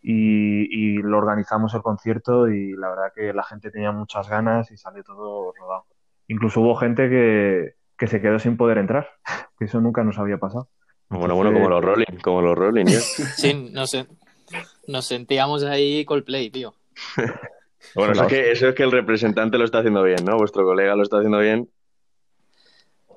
Y, 0.00 0.68
y 0.70 1.02
lo 1.02 1.18
organizamos 1.18 1.74
el 1.74 1.82
concierto 1.82 2.48
y 2.48 2.72
la 2.76 2.88
verdad 2.90 3.12
que 3.14 3.32
la 3.32 3.42
gente 3.42 3.70
tenía 3.70 3.90
muchas 3.90 4.28
ganas 4.28 4.70
y 4.70 4.76
salió 4.76 5.02
todo 5.02 5.52
rodado. 5.52 5.86
Incluso 6.28 6.60
hubo 6.60 6.76
gente 6.76 7.08
que, 7.08 7.74
que 7.96 8.06
se 8.06 8.20
quedó 8.20 8.38
sin 8.38 8.56
poder 8.56 8.78
entrar, 8.78 9.08
que 9.58 9.64
eso 9.64 9.80
nunca 9.80 10.04
nos 10.04 10.18
había 10.18 10.38
pasado. 10.38 10.68
Bueno, 11.08 11.34
bueno, 11.34 11.52
como 11.52 11.68
los 11.68 11.84
Rolling, 11.84 12.18
como 12.22 12.42
los 12.42 12.56
Rolling, 12.56 12.84
ya. 12.84 13.00
Sí, 13.36 13.54
nos, 13.72 13.96
nos 14.86 15.06
sentíamos 15.06 15.64
ahí 15.64 16.04
Coldplay, 16.04 16.50
tío. 16.50 16.74
Bueno, 17.94 18.12
eso 18.12 18.22
es, 18.24 18.28
que, 18.28 18.50
eso 18.50 18.68
es 18.68 18.74
que 18.74 18.82
el 18.82 18.92
representante 18.92 19.56
lo 19.56 19.64
está 19.64 19.78
haciendo 19.78 20.02
bien, 20.02 20.22
¿no? 20.24 20.36
Vuestro 20.36 20.64
colega 20.64 20.94
lo 20.94 21.04
está 21.04 21.18
haciendo 21.18 21.38
bien. 21.38 21.70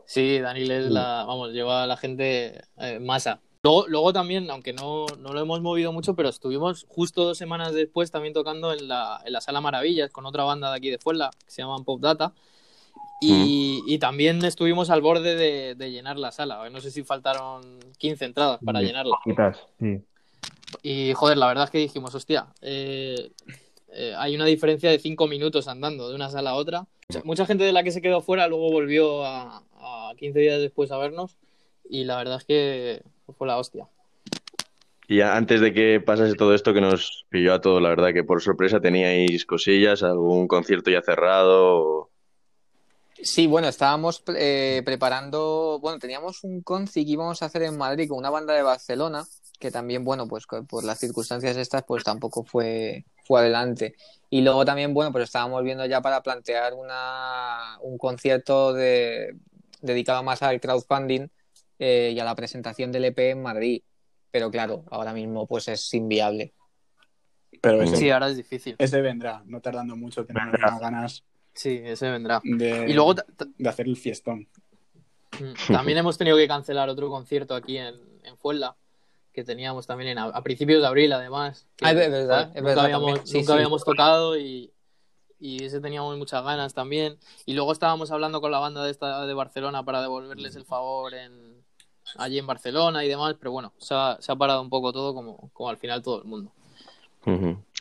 Sí, 0.05 0.39
Daniel 0.39 0.71
es 0.71 0.85
la, 0.85 1.25
vamos, 1.27 1.51
lleva 1.51 1.83
a 1.83 1.87
la 1.87 1.97
gente 1.97 2.61
eh, 2.77 2.99
masa. 2.99 3.41
Luego, 3.63 3.85
luego 3.87 4.11
también, 4.11 4.49
aunque 4.49 4.73
no, 4.73 5.05
no 5.19 5.33
lo 5.33 5.39
hemos 5.39 5.61
movido 5.61 5.91
mucho, 5.93 6.15
pero 6.15 6.29
estuvimos 6.29 6.87
justo 6.89 7.23
dos 7.25 7.37
semanas 7.37 7.73
después 7.73 8.09
también 8.09 8.33
tocando 8.33 8.73
en 8.73 8.87
la, 8.87 9.21
en 9.23 9.33
la 9.33 9.41
Sala 9.41 9.61
Maravillas 9.61 10.09
con 10.09 10.25
otra 10.25 10.43
banda 10.43 10.71
de 10.71 10.77
aquí 10.77 10.89
de 10.89 10.97
Fuenla, 10.97 11.29
que 11.45 11.51
se 11.51 11.61
llaman 11.61 11.83
Pop 11.83 12.01
Data. 12.01 12.33
Y, 13.23 13.83
y 13.85 13.99
también 13.99 14.43
estuvimos 14.43 14.89
al 14.89 15.01
borde 15.01 15.35
de, 15.35 15.75
de 15.75 15.91
llenar 15.91 16.17
la 16.17 16.31
sala. 16.31 16.67
No 16.71 16.81
sé 16.81 16.89
si 16.89 17.03
faltaron 17.03 17.61
15 17.99 18.25
entradas 18.25 18.59
para 18.65 18.79
Sí, 18.79 18.87
llenarla. 18.87 19.15
Poquitas, 19.23 19.59
sí. 19.79 20.01
Y 20.81 21.13
joder, 21.13 21.37
la 21.37 21.45
verdad 21.45 21.65
es 21.65 21.69
que 21.69 21.77
dijimos, 21.77 22.15
hostia, 22.15 22.47
eh, 22.61 23.29
eh, 23.93 24.15
hay 24.17 24.33
una 24.33 24.45
diferencia 24.45 24.89
de 24.89 24.97
cinco 24.97 25.27
minutos 25.27 25.67
andando 25.67 26.09
de 26.09 26.15
una 26.15 26.31
sala 26.31 26.49
a 26.49 26.55
otra. 26.55 26.87
Mucha, 27.09 27.23
mucha 27.23 27.45
gente 27.45 27.63
de 27.63 27.73
la 27.73 27.83
que 27.83 27.91
se 27.91 28.01
quedó 28.01 28.21
fuera 28.21 28.47
luego 28.47 28.71
volvió 28.71 29.23
a, 29.23 29.61
a 29.79 30.13
15 30.17 30.39
días 30.39 30.59
después 30.59 30.91
a 30.91 30.97
vernos 30.97 31.37
y 31.87 32.05
la 32.05 32.17
verdad 32.17 32.37
es 32.37 32.45
que 32.45 33.03
fue 33.33 33.47
la 33.47 33.57
hostia. 33.57 33.87
Y 35.07 35.21
antes 35.21 35.59
de 35.59 35.73
que 35.73 35.99
pasase 35.99 36.35
todo 36.35 36.55
esto 36.55 36.73
que 36.73 36.79
nos 36.81 37.25
pilló 37.29 37.53
a 37.53 37.61
todos, 37.61 37.81
la 37.81 37.89
verdad 37.89 38.13
que 38.13 38.23
por 38.23 38.41
sorpresa 38.41 38.79
teníais 38.79 39.45
cosillas, 39.45 40.03
algún 40.03 40.47
concierto 40.47 40.89
ya 40.89 41.01
cerrado. 41.01 42.09
Sí, 43.21 43.45
bueno, 43.45 43.67
estábamos 43.67 44.23
eh, 44.35 44.81
preparando, 44.85 45.79
bueno, 45.81 45.99
teníamos 45.99 46.43
un 46.43 46.61
conci 46.61 47.05
que 47.05 47.11
íbamos 47.11 47.41
a 47.41 47.47
hacer 47.47 47.63
en 47.63 47.77
Madrid 47.77 48.07
con 48.07 48.17
una 48.17 48.29
banda 48.29 48.53
de 48.53 48.63
Barcelona 48.63 49.25
que 49.61 49.71
también, 49.71 50.03
bueno, 50.03 50.27
pues 50.27 50.45
por 50.47 50.83
las 50.83 50.99
circunstancias 50.99 51.55
estas, 51.55 51.83
pues 51.83 52.03
tampoco 52.03 52.43
fue, 52.43 53.05
fue 53.23 53.39
adelante. 53.39 53.95
Y 54.29 54.41
luego 54.41 54.65
también, 54.65 54.93
bueno, 54.93 55.11
pues 55.11 55.25
estábamos 55.25 55.63
viendo 55.63 55.85
ya 55.85 56.01
para 56.01 56.23
plantear 56.23 56.73
una, 56.73 57.77
un 57.81 57.97
concierto 57.97 58.73
de, 58.73 59.37
dedicado 59.81 60.23
más 60.23 60.41
al 60.41 60.59
crowdfunding 60.59 61.27
eh, 61.81 62.11
y 62.15 62.19
a 62.19 62.23
la 62.23 62.35
presentación 62.35 62.91
del 62.91 63.05
EP 63.05 63.31
en 63.31 63.41
Madrid. 63.41 63.81
Pero 64.29 64.49
claro, 64.51 64.85
ahora 64.91 65.13
mismo 65.13 65.47
pues 65.47 65.67
es 65.67 65.93
inviable. 65.95 66.53
Pero 67.59 67.81
ese, 67.81 67.95
Sí, 67.97 68.09
ahora 68.11 68.29
es 68.29 68.37
difícil. 68.37 68.75
ese 68.77 69.01
vendrá, 69.01 69.41
no 69.45 69.59
tardando 69.61 69.95
mucho, 69.95 70.25
tenemos 70.25 70.53
ganas 70.79 71.23
Sí, 71.53 71.81
ese 71.83 72.09
vendrá. 72.09 72.39
de, 72.43 72.85
Y 72.89 72.93
luego 72.93 73.15
de 73.15 73.69
hacer 73.69 73.87
el 73.87 73.97
fiestón. 73.97 74.47
Mm, 75.39 75.73
También 75.73 75.97
hemos 75.97 76.17
tenido 76.17 76.37
que 76.37 76.47
cancelar 76.47 76.87
otro 76.87 77.09
concierto 77.09 77.55
aquí 77.55 77.77
en, 77.77 77.95
en 78.23 78.37
Fuenla, 78.37 78.75
que 79.33 79.43
teníamos 79.43 79.85
también 79.87 80.11
en, 80.11 80.17
a, 80.19 80.41
principios 80.43 80.81
de 80.81 80.87
abril, 80.87 81.11
además. 81.13 81.67
que, 81.75 81.85
Ah, 81.85 81.91
es 81.91 81.97
verdad, 81.97 82.41
es 82.49 82.55
nunca 82.55 82.61
verdad 82.67 82.85
habíamos. 82.85 83.19
Sí, 83.29 83.37
nunca 83.39 83.47
sí. 83.47 83.53
habíamos 83.53 83.83
tocado 83.83 84.37
y, 84.37 84.71
y 85.39 85.63
ese 85.65 85.81
teníamos 85.81 86.17
muchas 86.17 86.43
ganas 86.43 86.73
también. 86.73 87.17
Y 87.45 87.53
luego 87.53 87.71
estábamos 87.73 88.11
hablando 88.11 88.39
con 88.39 88.51
la 88.51 88.59
banda 88.59 88.83
de, 88.85 88.91
esta, 88.91 89.25
de 89.25 89.33
Barcelona 89.33 89.83
para 89.83 90.01
devolverles 90.01 90.55
el 90.55 90.63
favor 90.65 91.13
en, 91.13 91.60
allí 92.17 92.39
en 92.39 92.47
Barcelona 92.47 93.03
y 93.03 93.09
demás, 93.09 93.35
pero 93.39 93.51
bueno, 93.51 93.73
se 93.77 93.93
ha, 93.93 94.17
se 94.19 94.31
ha 94.31 94.35
parado 94.35 94.61
un 94.61 94.69
poco 94.69 94.91
todo 94.91 95.13
como, 95.13 95.49
como 95.53 95.69
al 95.69 95.77
final 95.77 96.01
todo 96.01 96.21
el 96.21 96.27
mundo. 96.27 96.51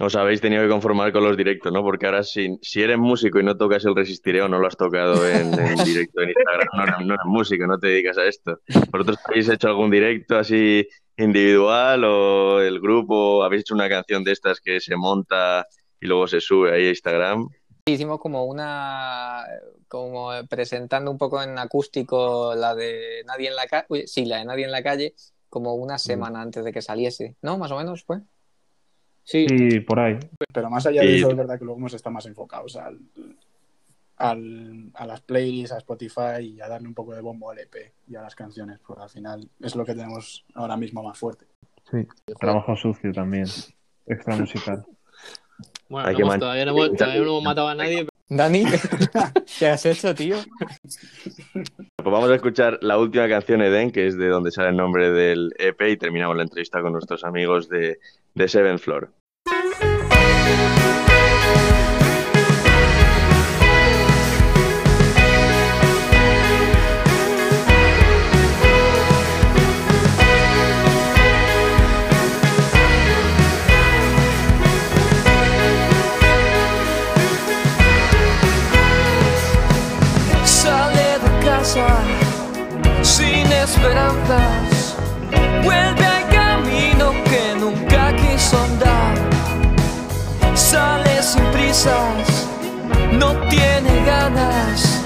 Os 0.00 0.16
habéis 0.16 0.42
tenido 0.42 0.62
que 0.62 0.68
conformar 0.68 1.12
con 1.12 1.24
los 1.24 1.34
directos, 1.34 1.72
¿no? 1.72 1.82
Porque 1.82 2.04
ahora 2.04 2.22
si, 2.22 2.58
si 2.60 2.82
eres 2.82 2.98
músico 2.98 3.40
y 3.40 3.42
no 3.42 3.56
tocas 3.56 3.84
el 3.86 3.96
Resistiré 3.96 4.42
o 4.42 4.48
no 4.48 4.58
lo 4.58 4.66
has 4.66 4.76
tocado 4.76 5.26
en, 5.26 5.58
en 5.58 5.76
directo 5.84 6.20
en 6.20 6.28
Instagram, 6.28 6.68
no 6.74 7.06
no 7.06 7.14
eres 7.14 7.26
músico, 7.26 7.66
no 7.66 7.78
te 7.78 7.86
dedicas 7.86 8.18
a 8.18 8.26
esto. 8.26 8.60
¿Vosotros 8.90 9.18
habéis 9.24 9.48
hecho 9.48 9.68
algún 9.68 9.90
directo 9.90 10.36
así 10.36 10.86
individual 11.16 12.04
o 12.04 12.60
el 12.60 12.80
grupo? 12.80 13.42
¿Habéis 13.42 13.62
hecho 13.62 13.74
una 13.74 13.88
canción 13.88 14.24
de 14.24 14.32
estas 14.32 14.60
que 14.60 14.78
se 14.78 14.94
monta 14.96 15.66
y 15.98 16.06
luego 16.06 16.26
se 16.26 16.40
sube 16.40 16.74
ahí 16.74 16.86
a 16.86 16.90
Instagram? 16.90 17.48
Hicimos 17.92 18.18
como 18.20 18.44
una, 18.44 19.44
como 19.88 20.30
presentando 20.48 21.10
un 21.10 21.18
poco 21.18 21.42
en 21.42 21.58
acústico 21.58 22.54
la 22.54 22.74
de 22.74 23.22
Nadie 23.26 23.48
en 23.48 23.56
la 23.56 23.66
calle, 23.66 24.06
sí, 24.06 24.24
la 24.24 24.38
de 24.38 24.44
Nadie 24.44 24.64
en 24.64 24.72
la 24.72 24.82
calle, 24.82 25.14
como 25.48 25.74
una 25.74 25.98
semana 25.98 26.40
antes 26.40 26.64
de 26.64 26.72
que 26.72 26.82
saliese, 26.82 27.36
¿no? 27.42 27.58
Más 27.58 27.70
o 27.72 27.76
menos 27.78 28.04
fue. 28.04 28.18
Sí, 29.24 29.46
Sí, 29.48 29.80
por 29.80 30.00
ahí. 30.00 30.18
Pero 30.52 30.70
más 30.70 30.86
allá 30.86 31.02
de 31.02 31.12
Y- 31.12 31.18
eso, 31.18 31.30
es 31.30 31.36
verdad 31.36 31.58
que 31.58 31.64
luego 31.64 31.78
hemos 31.78 31.94
estado 31.94 32.14
más 32.14 32.26
enfocados 32.26 32.76
al, 32.76 32.98
al- 34.16 34.90
a 34.94 35.06
las 35.06 35.20
playlists, 35.20 35.72
a 35.72 35.78
Spotify 35.78 36.40
y 36.42 36.60
a 36.60 36.68
darle 36.68 36.88
un 36.88 36.94
poco 36.94 37.14
de 37.14 37.20
bombo 37.20 37.50
al 37.50 37.58
EP 37.58 37.92
y 38.08 38.16
a 38.16 38.22
las 38.22 38.34
canciones, 38.34 38.78
porque 38.86 39.02
al 39.02 39.10
final 39.10 39.48
es 39.60 39.74
lo 39.76 39.84
que 39.84 39.94
tenemos 39.94 40.44
ahora 40.54 40.76
mismo 40.76 41.02
más 41.02 41.18
fuerte. 41.18 41.46
Sí. 41.90 42.06
Trabajo 42.38 42.76
sucio 42.76 43.12
también. 43.12 43.46
Extra 44.06 44.36
musical. 44.36 44.84
Bueno, 45.90 46.08
Hay 46.08 46.14
no 46.14 46.16
que 46.16 46.22
hemos- 46.22 46.32
man- 46.32 46.40
todavía, 46.40 46.64
no 46.64 46.70
hemos, 46.70 46.96
todavía 46.96 47.20
no 47.20 47.26
hemos 47.26 47.42
matado 47.42 47.68
a 47.68 47.74
nadie, 47.74 48.06
Dani, 48.28 48.64
¿qué 49.58 49.66
has 49.66 49.84
hecho, 49.84 50.14
tío? 50.14 50.36
Pues 51.52 51.64
vamos 52.04 52.30
a 52.30 52.34
escuchar 52.36 52.78
la 52.80 52.96
última 52.96 53.28
canción, 53.28 53.60
Eden, 53.60 53.90
que 53.90 54.06
es 54.06 54.16
de 54.16 54.28
donde 54.28 54.50
sale 54.52 54.68
el 54.70 54.76
nombre 54.76 55.10
del 55.10 55.52
EP 55.58 55.80
y 55.90 55.96
terminamos 55.96 56.36
la 56.36 56.44
entrevista 56.44 56.80
con 56.80 56.92
nuestros 56.92 57.24
amigos 57.24 57.68
de, 57.68 57.98
de 58.34 58.48
Seventh 58.48 58.80
Floor. 58.80 59.10
No 91.82 93.32
tiene 93.48 94.04
ganas, 94.04 95.00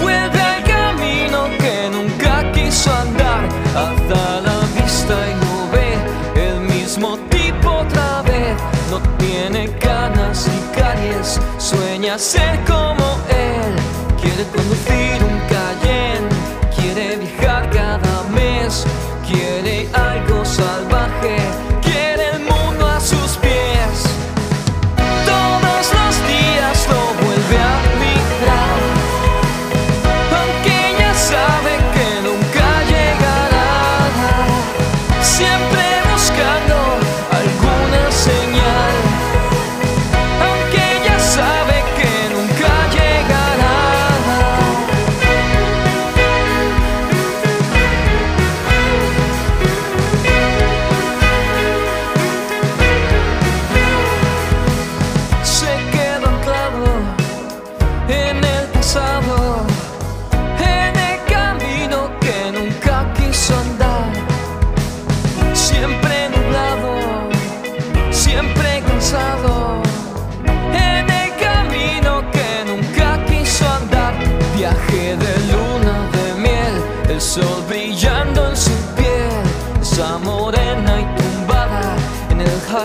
vuelve 0.00 0.40
al 0.40 0.62
camino 0.62 1.48
que 1.58 1.90
nunca 1.90 2.52
quiso 2.52 2.94
andar. 2.94 3.48
Alza 3.74 4.40
la 4.42 4.60
vista 4.80 5.14
y 5.28 5.34
no 5.34 5.68
ve 5.72 6.48
el 6.48 6.60
mismo 6.60 7.18
tipo 7.28 7.70
otra 7.70 8.22
vez, 8.22 8.54
no 8.88 9.00
tiene 9.18 9.66
ganas 9.80 10.46
ni 10.46 10.80
caries, 10.80 11.40
sueña 11.58 12.16
ser 12.20 12.60
como 12.66 13.18
él. 13.28 13.74
Quiere 14.20 14.44
conducir 14.54 15.05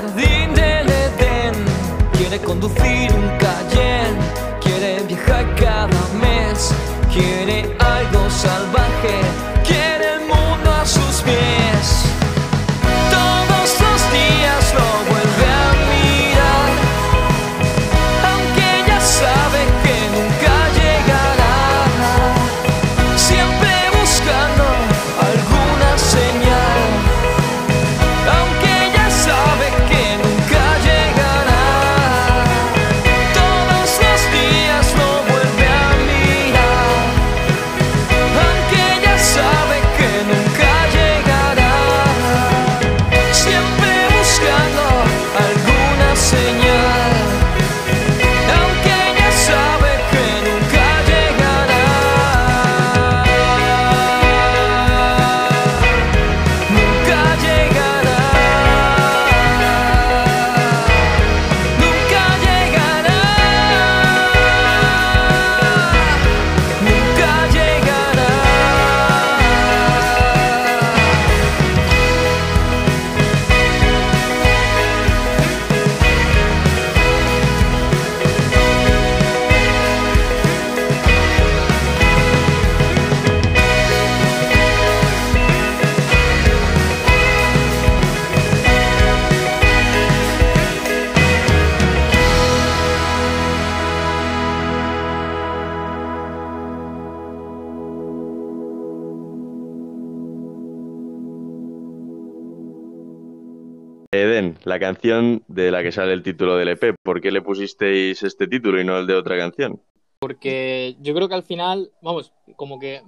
jardín 0.02 0.54
del 0.56 0.88
Edén. 0.90 1.54
Quiere 2.18 2.40
conducir 2.40 3.12
un 3.14 3.28
Cayenne, 3.38 4.20
quiere 4.62 5.02
viajar 5.04 5.46
cada 5.56 6.02
mes, 6.20 6.74
quiere 7.14 7.76
algo 7.80 8.30
salvaje, 8.30 9.16
canción 104.82 105.44
de 105.48 105.72
la 105.72 105.84
que 105.84 105.94
sale 105.94 106.12
el 106.12 106.24
título 106.24 106.58
del 106.58 106.70
EP, 106.70 106.96
¿por 107.04 107.22
qué 107.22 107.32
le 107.32 107.42
pusisteis 107.42 108.24
este 108.24 108.48
título 108.48 108.82
y 108.82 108.84
no 108.84 108.98
el 108.98 109.08
de 109.08 109.14
otra 109.16 109.38
canción? 109.38 109.80
Porque 110.20 110.98
yo 111.00 111.14
creo 111.14 111.30
que 111.30 111.36
al 111.36 111.44
final, 111.44 111.92
vamos, 112.02 112.34
como 112.58 112.80
que 112.80 113.02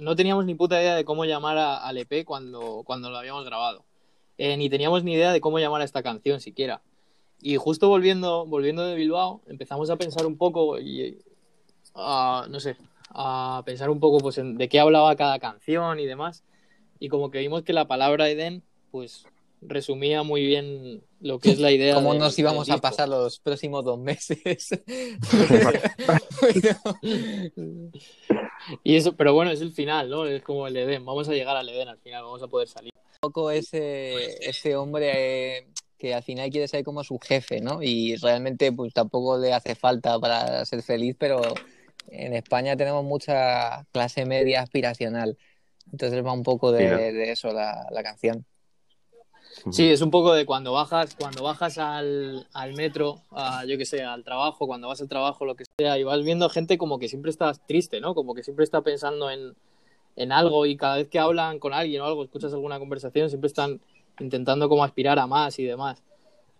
no 0.00 0.16
teníamos 0.16 0.44
ni 0.44 0.54
puta 0.54 0.80
idea 0.80 0.96
de 0.96 1.04
cómo 1.04 1.24
llamar 1.24 1.56
al 1.56 1.96
EP 1.96 2.24
cuando, 2.24 2.82
cuando 2.84 3.10
lo 3.10 3.16
habíamos 3.16 3.44
grabado. 3.44 3.84
Eh, 4.36 4.56
ni 4.56 4.68
teníamos 4.68 5.04
ni 5.04 5.14
idea 5.14 5.32
de 5.32 5.40
cómo 5.40 5.58
llamar 5.58 5.80
a 5.80 5.84
esta 5.84 6.02
canción 6.02 6.40
siquiera. 6.40 6.82
Y 7.40 7.56
justo 7.56 7.88
volviendo, 7.88 8.46
volviendo 8.46 8.84
de 8.84 8.94
Bilbao, 8.94 9.40
empezamos 9.46 9.90
a 9.90 9.96
pensar 9.96 10.26
un 10.26 10.36
poco 10.36 10.78
y 10.78 11.18
a, 11.94 12.46
no 12.50 12.60
sé, 12.60 12.76
a 13.10 13.62
pensar 13.64 13.88
un 13.90 14.00
poco 14.00 14.18
pues 14.18 14.38
en 14.38 14.58
de 14.58 14.68
qué 14.68 14.80
hablaba 14.80 15.16
cada 15.16 15.38
canción 15.38 16.00
y 16.00 16.06
demás. 16.06 16.44
Y 16.98 17.08
como 17.08 17.30
que 17.30 17.38
vimos 17.38 17.62
que 17.62 17.72
la 17.72 17.86
palabra 17.86 18.28
Eden, 18.28 18.62
pues 18.90 19.24
resumía 19.60 20.22
muy 20.22 20.44
bien 20.46 21.02
lo 21.20 21.38
que 21.38 21.50
es 21.50 21.58
la 21.58 21.70
idea. 21.72 21.94
¿Cómo 21.94 22.12
del- 22.12 22.20
nos 22.20 22.38
íbamos 22.38 22.70
a 22.70 22.78
pasar 22.78 23.08
los 23.08 23.38
próximos 23.40 23.84
dos 23.84 23.98
meses? 23.98 24.68
Y 28.84 28.96
eso, 28.96 29.16
pero 29.16 29.32
bueno, 29.34 29.50
es 29.50 29.60
el 29.60 29.72
final, 29.72 30.10
¿no? 30.10 30.26
Es 30.26 30.42
como 30.42 30.66
el 30.66 30.76
Edén. 30.76 31.04
Vamos 31.04 31.28
a 31.28 31.32
llegar 31.32 31.56
al 31.56 31.68
Edén 31.68 31.88
al 31.88 31.98
final, 31.98 32.22
vamos 32.24 32.42
a 32.42 32.48
poder 32.48 32.68
salir. 32.68 32.92
Un 32.94 33.20
poco 33.20 33.50
ese, 33.50 34.48
ese 34.48 34.76
hombre 34.76 35.58
eh, 35.58 35.66
que 35.96 36.14
al 36.14 36.22
final 36.22 36.50
quiere 36.50 36.68
ser 36.68 36.84
como 36.84 37.02
su 37.04 37.18
jefe, 37.18 37.60
¿no? 37.60 37.82
Y 37.82 38.16
realmente 38.16 38.70
pues 38.72 38.92
tampoco 38.92 39.38
le 39.38 39.52
hace 39.52 39.74
falta 39.74 40.18
para 40.18 40.64
ser 40.64 40.82
feliz, 40.82 41.16
pero 41.18 41.40
en 42.08 42.34
España 42.34 42.76
tenemos 42.76 43.04
mucha 43.04 43.84
clase 43.92 44.24
media 44.26 44.62
aspiracional. 44.62 45.38
Entonces 45.90 46.24
va 46.24 46.32
un 46.32 46.42
poco 46.42 46.70
de, 46.70 46.84
Sí, 46.84 46.90
¿no? 46.90 46.98
de 46.98 47.32
eso 47.32 47.52
la, 47.52 47.86
la 47.90 48.02
canción. 48.02 48.44
Sí, 49.70 49.90
es 49.90 50.00
un 50.00 50.10
poco 50.10 50.32
de 50.32 50.46
cuando 50.46 50.72
bajas, 50.72 51.16
cuando 51.18 51.42
bajas 51.42 51.78
al, 51.78 52.46
al 52.52 52.74
metro, 52.74 53.20
a, 53.30 53.64
yo 53.64 53.78
qué 53.78 53.84
sé, 53.84 54.02
al 54.02 54.24
trabajo, 54.24 54.66
cuando 54.66 54.88
vas 54.88 55.00
al 55.00 55.08
trabajo, 55.08 55.44
lo 55.44 55.54
que 55.54 55.64
sea, 55.78 55.98
y 55.98 56.04
vas 56.04 56.24
viendo 56.24 56.48
gente 56.48 56.78
como 56.78 56.98
que 56.98 57.08
siempre 57.08 57.30
estás 57.30 57.64
triste, 57.66 58.00
¿no? 58.00 58.14
Como 58.14 58.34
que 58.34 58.42
siempre 58.42 58.64
está 58.64 58.82
pensando 58.82 59.30
en, 59.30 59.54
en 60.16 60.32
algo 60.32 60.66
y 60.66 60.76
cada 60.76 60.96
vez 60.96 61.08
que 61.08 61.18
hablan 61.18 61.58
con 61.58 61.72
alguien 61.72 62.02
o 62.02 62.04
algo, 62.04 62.24
escuchas 62.24 62.52
alguna 62.52 62.78
conversación, 62.78 63.28
siempre 63.28 63.48
están 63.48 63.80
intentando 64.20 64.68
como 64.68 64.84
aspirar 64.84 65.18
a 65.18 65.26
más 65.26 65.58
y 65.58 65.64
demás. 65.64 66.02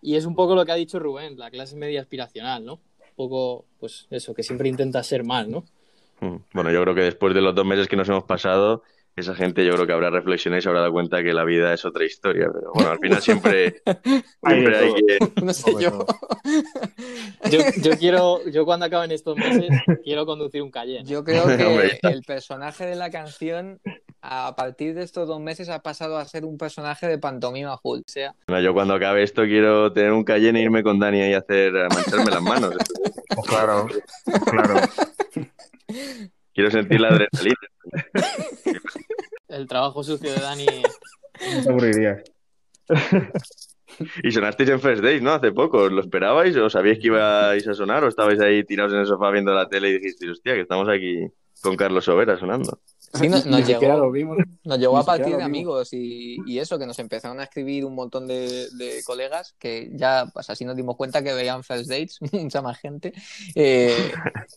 Y 0.01 0.15
es 0.15 0.25
un 0.25 0.35
poco 0.35 0.55
lo 0.55 0.65
que 0.65 0.71
ha 0.71 0.75
dicho 0.75 0.99
Rubén, 0.99 1.37
la 1.37 1.51
clase 1.51 1.75
media 1.75 2.01
aspiracional, 2.01 2.65
¿no? 2.65 2.73
Un 2.73 3.15
poco, 3.15 3.65
pues 3.79 4.07
eso, 4.09 4.33
que 4.33 4.43
siempre 4.43 4.69
intenta 4.69 5.03
ser 5.03 5.23
más, 5.23 5.47
¿no? 5.47 5.65
Mm. 6.21 6.37
Bueno, 6.53 6.71
yo 6.71 6.81
creo 6.83 6.95
que 6.95 7.01
después 7.01 7.33
de 7.33 7.41
los 7.41 7.53
dos 7.53 7.65
meses 7.65 7.87
que 7.87 7.95
nos 7.95 8.07
hemos 8.07 8.23
pasado, 8.23 8.83
esa 9.19 9.35
gente 9.35 9.65
yo 9.65 9.73
creo 9.73 9.87
que 9.87 9.93
habrá 9.93 10.09
reflexionado 10.09 10.59
y 10.59 10.61
se 10.61 10.69
habrá 10.69 10.81
dado 10.81 10.93
cuenta 10.93 11.21
que 11.23 11.33
la 11.33 11.43
vida 11.43 11.73
es 11.73 11.85
otra 11.85 12.05
historia. 12.05 12.49
Pero 12.53 12.71
bueno, 12.73 12.89
al 12.91 12.99
final 12.99 13.21
siempre, 13.21 13.81
siempre 14.45 14.77
hay 14.77 14.93
que... 14.93 15.41
No 15.43 15.53
sé 15.53 15.73
yo. 15.79 16.05
Yo, 17.51 17.59
yo 17.81 17.91
quiero, 17.97 18.43
yo 18.49 18.65
cuando 18.65 18.85
acaben 18.87 19.11
estos 19.11 19.37
meses, 19.37 19.69
quiero 20.03 20.25
conducir 20.25 20.61
un 20.63 20.71
Cayenne. 20.71 21.07
Yo 21.07 21.23
creo 21.23 21.43
Hombre. 21.67 21.99
que 22.01 22.07
el 22.07 22.23
personaje 22.23 22.85
de 22.85 22.95
la 22.95 23.11
canción, 23.11 23.79
a 24.21 24.55
partir 24.55 24.95
de 24.95 25.03
estos 25.03 25.27
dos 25.27 25.39
meses, 25.39 25.69
ha 25.69 25.79
pasado 25.79 26.17
a 26.17 26.25
ser 26.25 26.43
un 26.45 26.57
personaje 26.57 27.07
de 27.07 27.17
pantomima 27.17 27.77
full. 27.77 27.99
O 27.99 28.03
sea, 28.07 28.33
No, 28.47 28.59
yo 28.59 28.73
cuando 28.73 28.95
acabe 28.95 29.21
esto 29.23 29.43
quiero 29.43 29.91
tener 29.93 30.11
un 30.11 30.23
Cayenne 30.23 30.59
e 30.59 30.63
irme 30.63 30.81
con 30.83 30.97
Dani 30.99 31.21
ahí 31.21 31.33
a 31.33 31.39
hacer, 31.39 31.75
a 31.77 31.87
mancharme 31.89 32.31
las 32.31 32.41
manos. 32.41 32.73
Claro, 33.47 33.87
claro. 34.45 34.75
Quiero 36.53 36.71
sentir 36.71 36.99
la 37.01 37.09
adrenalina. 37.09 37.55
el 39.47 39.67
trabajo 39.67 40.03
sucio 40.03 40.31
de 40.31 40.39
Dani. 40.39 40.65
No 40.65 41.63
te 41.63 41.69
aburrirías. 41.69 42.23
Y 44.23 44.31
sonasteis 44.31 44.69
en 44.69 44.79
First 44.79 45.03
Days, 45.03 45.21
¿no? 45.21 45.31
Hace 45.31 45.51
poco. 45.51 45.89
¿Lo 45.89 46.01
esperabais 46.01 46.55
o 46.55 46.69
sabíais 46.69 46.99
que 46.99 47.07
ibais 47.07 47.67
a 47.67 47.73
sonar 47.73 48.03
o 48.03 48.07
estabais 48.07 48.39
ahí 48.39 48.63
tirados 48.63 48.93
en 48.93 48.99
el 48.99 49.05
sofá 49.05 49.31
viendo 49.31 49.53
la 49.53 49.67
tele 49.67 49.89
y 49.89 49.93
dijisteis, 49.93 50.31
hostia, 50.31 50.53
que 50.55 50.61
estamos 50.61 50.87
aquí 50.87 51.27
con 51.61 51.75
Carlos 51.75 52.05
Sobera 52.05 52.37
sonando? 52.37 52.79
Sí, 53.13 53.27
nos, 53.27 53.45
nos 53.45 53.65
llegó, 53.65 53.87
lo 53.87 54.11
vimos. 54.11 54.37
nos 54.63 54.77
llegó 54.77 54.97
a 54.97 55.05
partir 55.05 55.35
de 55.35 55.43
amigos 55.43 55.93
y, 55.93 56.37
y 56.45 56.59
eso, 56.59 56.77
que 56.77 56.85
nos 56.85 56.99
empezaron 56.99 57.39
a 57.39 57.43
escribir 57.43 57.85
un 57.85 57.95
montón 57.95 58.27
de, 58.27 58.69
de 58.71 59.03
colegas 59.05 59.55
que 59.59 59.89
ya, 59.93 60.29
pues 60.33 60.49
así 60.49 60.65
nos 60.65 60.75
dimos 60.75 60.95
cuenta 60.95 61.23
que 61.23 61.33
veían 61.33 61.63
First 61.63 61.89
Dates, 61.89 62.19
mucha 62.31 62.61
más 62.61 62.77
gente. 62.79 63.13
Eh, 63.55 64.11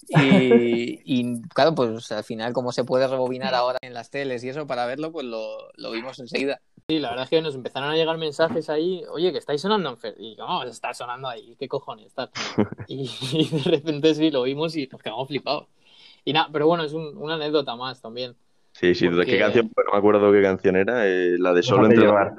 y, 0.09 1.01
y, 1.05 1.43
claro, 1.55 1.75
pues 1.75 2.13
al 2.13 2.25
final, 2.25 2.53
como 2.53 2.73
se 2.73 2.85
puede 2.85 3.07
rebobinar 3.07 3.55
ahora 3.55 3.79
en 3.83 3.95
las 3.95 4.11
teles 4.11 4.45
y 4.45 4.49
eso 4.49 4.67
para 4.67 4.87
verlo, 4.87 5.13
pues 5.13 5.27
lo, 5.27 5.71
lo 5.75 5.91
vimos 5.91 6.19
enseguida. 6.19 6.61
Sí, 6.89 6.99
la 6.99 7.11
verdad 7.11 7.25
es 7.25 7.31
que 7.31 7.41
nos 7.41 7.55
empezaron 7.55 7.91
a 7.91 7.95
llegar 7.95 8.19
mensajes 8.19 8.69
ahí, 8.69 9.05
oye, 9.11 9.33
que 9.33 9.39
estáis 9.39 9.61
sonando 9.61 9.89
en 9.91 9.97
Fer. 9.97 10.15
Y 10.19 10.37
¿cómo 10.37 10.59
vas 10.59 10.67
a 10.67 10.71
estar 10.71 10.95
sonando 10.95 11.29
ahí? 11.29 11.57
¿Qué 11.59 11.69
cojones? 11.69 12.13
Y, 12.89 13.09
y 13.33 13.49
de 13.49 13.71
repente 13.71 14.15
sí, 14.15 14.31
lo 14.31 14.43
vimos 14.43 14.77
y 14.77 14.87
nos 14.89 15.01
quedamos 15.01 15.29
flipados. 15.29 15.69
Y 16.25 16.33
nada, 16.33 16.49
pero 16.53 16.67
bueno, 16.67 16.85
es 16.85 16.93
un- 16.93 17.17
una 17.17 17.35
anécdota 17.35 17.75
más 17.77 18.01
también. 18.01 18.35
Sí, 18.73 18.95
sí, 18.95 19.09
Porque- 19.09 19.27
¿qué 19.33 19.39
canción? 19.39 19.71
No 19.77 19.93
me 19.93 19.99
acuerdo 19.99 20.33
qué 20.33 20.43
canción 20.43 20.77
era. 20.77 21.07
eh, 21.07 21.37
la 21.39 21.53
de 21.53 21.63
Solo 21.63 21.89
Déjate 21.89 21.95
entre 21.95 22.07
llevar. 22.07 22.35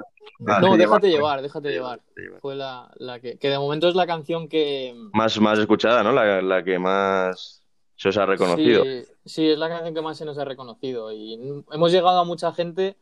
Ah, 0.46 0.60
no, 0.60 0.76
déjate 0.76 1.06
llevar. 1.08 1.40
llevar, 1.40 1.42
déjate 1.42 1.70
llevar. 1.70 2.00
Déjate 2.00 2.20
llevar. 2.22 2.40
Fue 2.40 2.56
la, 2.56 2.90
la 2.96 3.20
que, 3.20 3.38
que 3.38 3.48
de 3.50 3.58
momento 3.58 3.88
es 3.88 3.94
la 3.94 4.06
canción 4.06 4.48
que... 4.48 4.94
Más, 5.12 5.40
más 5.40 5.58
escuchada, 5.58 6.02
¿no? 6.02 6.12
La, 6.12 6.42
la 6.42 6.64
que 6.64 6.78
más 6.78 7.62
se 7.96 8.08
os 8.08 8.16
ha 8.16 8.26
reconocido. 8.26 8.82
Sí, 8.82 9.04
sí, 9.24 9.48
es 9.50 9.58
la 9.58 9.68
canción 9.68 9.94
que 9.94 10.02
más 10.02 10.18
se 10.18 10.24
nos 10.24 10.36
ha 10.38 10.44
reconocido. 10.44 11.12
Y 11.12 11.34
hemos 11.70 11.92
llegado 11.92 12.18
a 12.18 12.24
mucha 12.24 12.52
gente 12.52 12.96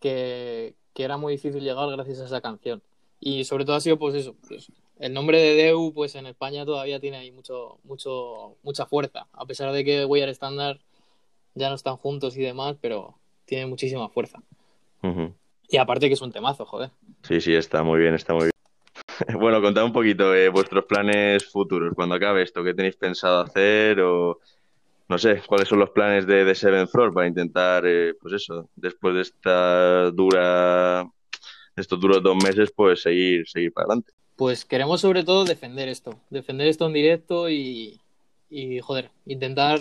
que, 0.00 0.74
que 0.92 1.04
era 1.04 1.16
muy 1.16 1.32
difícil 1.34 1.62
llegar 1.62 1.88
gracias 1.90 2.20
a 2.20 2.24
esa 2.26 2.40
canción. 2.40 2.82
Y 3.20 3.44
sobre 3.44 3.64
todo 3.64 3.76
ha 3.76 3.80
sido 3.80 3.98
pues 3.98 4.14
eso, 4.14 4.34
pues, 4.46 4.70
el 4.98 5.12
nombre 5.12 5.38
de 5.38 5.54
Deu 5.54 5.92
pues 5.92 6.14
en 6.14 6.26
España 6.26 6.64
todavía 6.64 7.00
tiene 7.00 7.18
ahí 7.18 7.30
mucho, 7.30 7.78
mucho, 7.84 8.56
mucha 8.62 8.86
fuerza. 8.86 9.26
A 9.32 9.46
pesar 9.46 9.72
de 9.72 9.84
que 9.84 10.04
We 10.04 10.22
Are 10.22 10.32
Standard 10.32 10.78
ya 11.54 11.68
no 11.68 11.74
están 11.74 11.96
juntos 11.96 12.36
y 12.36 12.42
demás, 12.42 12.76
pero 12.80 13.14
tiene 13.44 13.66
muchísima 13.66 14.08
fuerza. 14.08 14.42
Y 15.68 15.76
aparte 15.76 16.08
que 16.08 16.14
es 16.14 16.20
un 16.20 16.32
temazo, 16.32 16.64
joder. 16.64 16.90
Sí, 17.22 17.40
sí, 17.40 17.54
está 17.54 17.82
muy 17.82 18.00
bien, 18.00 18.14
está 18.14 18.32
muy 18.32 18.44
bien. 18.44 18.50
Bueno, 19.40 19.62
contad 19.62 19.84
un 19.84 19.92
poquito 19.92 20.34
eh, 20.34 20.48
vuestros 20.48 20.84
planes 20.84 21.46
futuros. 21.46 21.94
Cuando 21.94 22.16
acabe 22.16 22.42
esto, 22.42 22.62
¿qué 22.62 22.74
tenéis 22.74 22.96
pensado 22.96 23.40
hacer? 23.40 24.00
O 24.00 24.40
no 25.08 25.18
sé, 25.18 25.42
¿cuáles 25.46 25.68
son 25.68 25.78
los 25.78 25.90
planes 25.90 26.26
de, 26.26 26.44
de 26.44 26.54
Seven 26.54 26.88
Floor 26.88 27.14
para 27.14 27.28
intentar, 27.28 27.84
eh, 27.86 28.14
pues 28.20 28.34
eso, 28.34 28.68
después 28.74 29.14
de 29.14 29.20
esta 29.22 30.10
dura, 30.10 31.04
de 31.04 31.80
estos 31.80 32.00
duros 32.00 32.22
dos 32.22 32.36
meses, 32.42 32.72
pues 32.74 33.02
seguir, 33.02 33.48
seguir 33.48 33.72
para 33.72 33.86
adelante? 33.86 34.12
Pues 34.36 34.64
queremos 34.64 35.00
sobre 35.00 35.24
todo 35.24 35.44
defender 35.44 35.88
esto, 35.88 36.18
defender 36.30 36.66
esto 36.68 36.86
en 36.86 36.92
directo 36.92 37.48
y, 37.48 38.00
y 38.50 38.80
joder, 38.80 39.10
intentar... 39.24 39.80